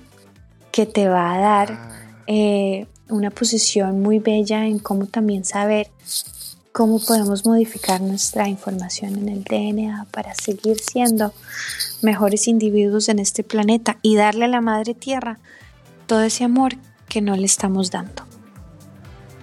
que 0.71 0.85
te 0.85 1.07
va 1.07 1.33
a 1.33 1.39
dar 1.39 1.71
Ah. 1.71 2.04
Eh, 2.27 2.87
una 3.09 3.29
posición 3.29 4.01
muy 4.01 4.19
bella 4.19 4.65
en 4.65 4.79
cómo 4.79 5.05
también 5.05 5.45
saber 5.45 5.89
cómo 6.71 6.99
podemos 6.99 7.45
modificar 7.45 8.01
nuestra 8.01 8.49
información 8.49 9.15
en 9.17 9.29
el 9.29 9.43
DNA 9.43 10.07
para 10.11 10.33
seguir 10.33 10.77
siendo 10.77 11.33
mejores 12.01 12.47
individuos 12.47 13.07
en 13.07 13.19
este 13.19 13.43
planeta 13.43 13.97
y 14.01 14.15
darle 14.15 14.45
a 14.45 14.49
la 14.49 14.61
madre 14.61 14.93
tierra 14.93 15.39
todo 16.05 16.23
ese 16.23 16.43
amor 16.43 16.73
que 17.07 17.21
no 17.21 17.35
le 17.35 17.45
estamos 17.45 17.91
dando. 17.91 18.23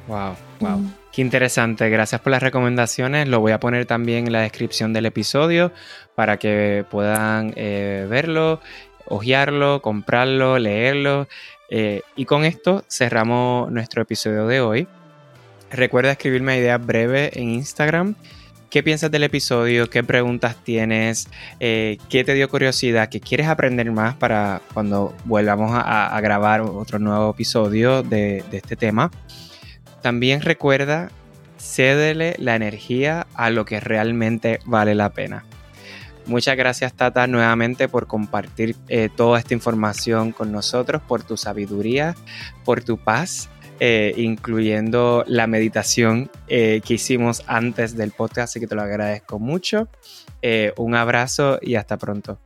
Wow, 0.09 0.35
wow. 0.61 0.79
Mm. 0.79 0.95
Qué 1.13 1.21
interesante. 1.21 1.89
Gracias 1.91 2.21
por 2.21 2.33
las 2.33 2.43
recomendaciones. 2.43 3.29
Lo 3.29 3.41
voy 3.41 3.53
a 3.53 3.61
poner 3.61 3.85
también 3.85 4.27
en 4.27 4.33
la 4.33 4.41
descripción 4.41 4.93
del 4.93 5.07
episodio 5.07 5.71
para 6.15 6.39
que 6.39 6.87
puedan 6.91 7.53
eh, 7.57 8.07
verlo, 8.09 8.61
hojearlo, 9.07 9.83
comprarlo, 9.83 10.59
leerlo. 10.59 11.29
Eh, 11.75 12.03
y 12.17 12.27
con 12.27 12.45
esto 12.45 12.85
cerramos 12.87 13.73
nuestro 13.73 14.03
episodio 14.03 14.47
de 14.47 14.61
hoy. 14.61 14.87
Recuerda 15.71 16.13
escribirme 16.13 16.59
ideas 16.59 16.85
breves 16.85 17.35
en 17.35 17.49
Instagram. 17.49 18.15
¿Qué 18.69 18.83
piensas 18.83 19.11
del 19.11 19.23
episodio? 19.23 19.89
¿Qué 19.89 20.05
preguntas 20.05 20.57
tienes? 20.63 21.31
Eh, 21.61 21.97
¿Qué 22.11 22.25
te 22.25 22.35
dio 22.35 22.51
curiosidad? 22.51 23.09
¿Qué 23.09 23.21
quieres 23.21 23.47
aprender 23.47 23.91
más 23.91 24.15
para 24.17 24.61
cuando 24.75 25.17
volvamos 25.25 25.71
a, 25.75 26.21
grabar 26.21 26.61
otro 26.61 26.99
nuevo 26.99 27.31
episodio 27.31 28.03
de, 28.03 28.45
de, 28.51 28.59
este 28.59 28.77
tema? 28.77 29.11
También 30.03 30.43
recuerda, 30.43 31.11
cédele 31.59 32.35
la 32.39 32.55
energía 32.55 33.27
a 33.33 33.49
lo 33.49 33.65
que 33.65 33.81
realmente 33.81 34.59
vale 34.67 34.95
la 34.95 35.15
pena. 35.15 35.47
Muchas 36.27 36.57
gracias 36.57 36.93
Tata 36.95 37.27
nuevamente 37.27 37.89
por 37.89 38.07
compartir 38.07 38.77
eh, 38.89 39.09
toda 39.15 39.39
esta 39.39 39.55
información 39.55 40.33
con 40.33 40.53
nosotros, 40.53 41.03
por 41.03 41.23
tu 41.25 41.37
sabiduría, 41.37 42.15
por 42.65 42.85
tu 42.85 42.97
paz 42.97 43.49
eh, 43.81 44.15
incluyendo 44.17 45.25
la 45.27 45.49
meditación 45.49 46.31
eh, 46.47 46.81
que 46.85 46.95
hicimos 46.95 47.43
antes 47.49 47.97
del 47.97 48.13
podcast, 48.13 48.51
así 48.51 48.61
que 48.61 48.69
te 48.69 48.77
lo 48.77 48.83
agradezco 48.83 49.39
mucho. 49.41 49.89
Un 50.77 50.95
abrazo 50.97 51.59
y 51.63 51.77
hasta 51.77 51.97
pronto. 51.97 52.39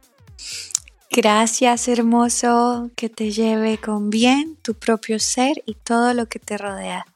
Gracias, 1.10 1.88
hermoso, 1.88 2.90
que 2.94 3.08
te 3.08 3.30
lleve 3.30 3.78
con 3.78 4.10
bien 4.10 4.56
tu 4.60 4.74
propio 4.74 5.18
ser 5.18 5.62
y 5.64 5.74
todo 5.74 6.12
lo 6.12 6.26
que 6.26 6.38
te 6.38 6.58
rodea. 6.58 7.06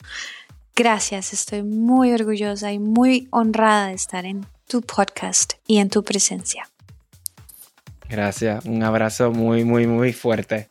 Gracias, 0.74 1.34
estoy 1.34 1.62
muy 1.62 2.12
orgullosa 2.12 2.72
y 2.72 2.78
muy 2.78 3.28
honrada 3.30 3.88
de 3.88 3.94
estar 3.94 4.24
en 4.24 4.46
tu 4.70 4.82
podcast 4.82 5.54
y 5.66 5.78
en 5.78 5.90
tu 5.90 6.04
presencia. 6.04 6.70
Gracias, 8.08 8.64
un 8.64 8.82
abrazo 8.84 9.32
muy, 9.32 9.64
muy, 9.64 9.88
muy 9.88 10.12
fuerte. 10.12 10.68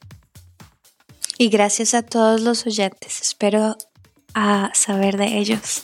Y 1.37 1.49
gracias 1.49 1.93
a 1.93 2.01
todos 2.01 2.39
los 2.39 2.65
oyentes. 2.65 3.21
Espero 3.21 3.75
a 4.33 4.71
saber 4.73 5.17
de 5.17 5.37
ellos. 5.37 5.83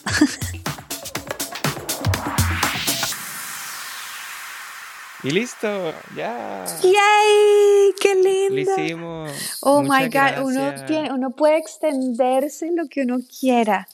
Y 5.24 5.32
listo, 5.32 5.92
ya. 6.16 6.66
¡Yay! 6.84 7.94
¡Qué 8.00 8.14
lindo! 8.14 8.54
Lo 8.54 8.60
hicimos. 8.60 9.58
Oh 9.62 9.82
my 9.82 10.08
God, 10.08 10.44
uno, 10.44 10.86
tiene, 10.86 11.12
uno 11.12 11.32
puede 11.32 11.58
extenderse 11.58 12.70
lo 12.76 12.88
que 12.88 13.02
uno 13.02 13.18
quiera. 13.40 13.88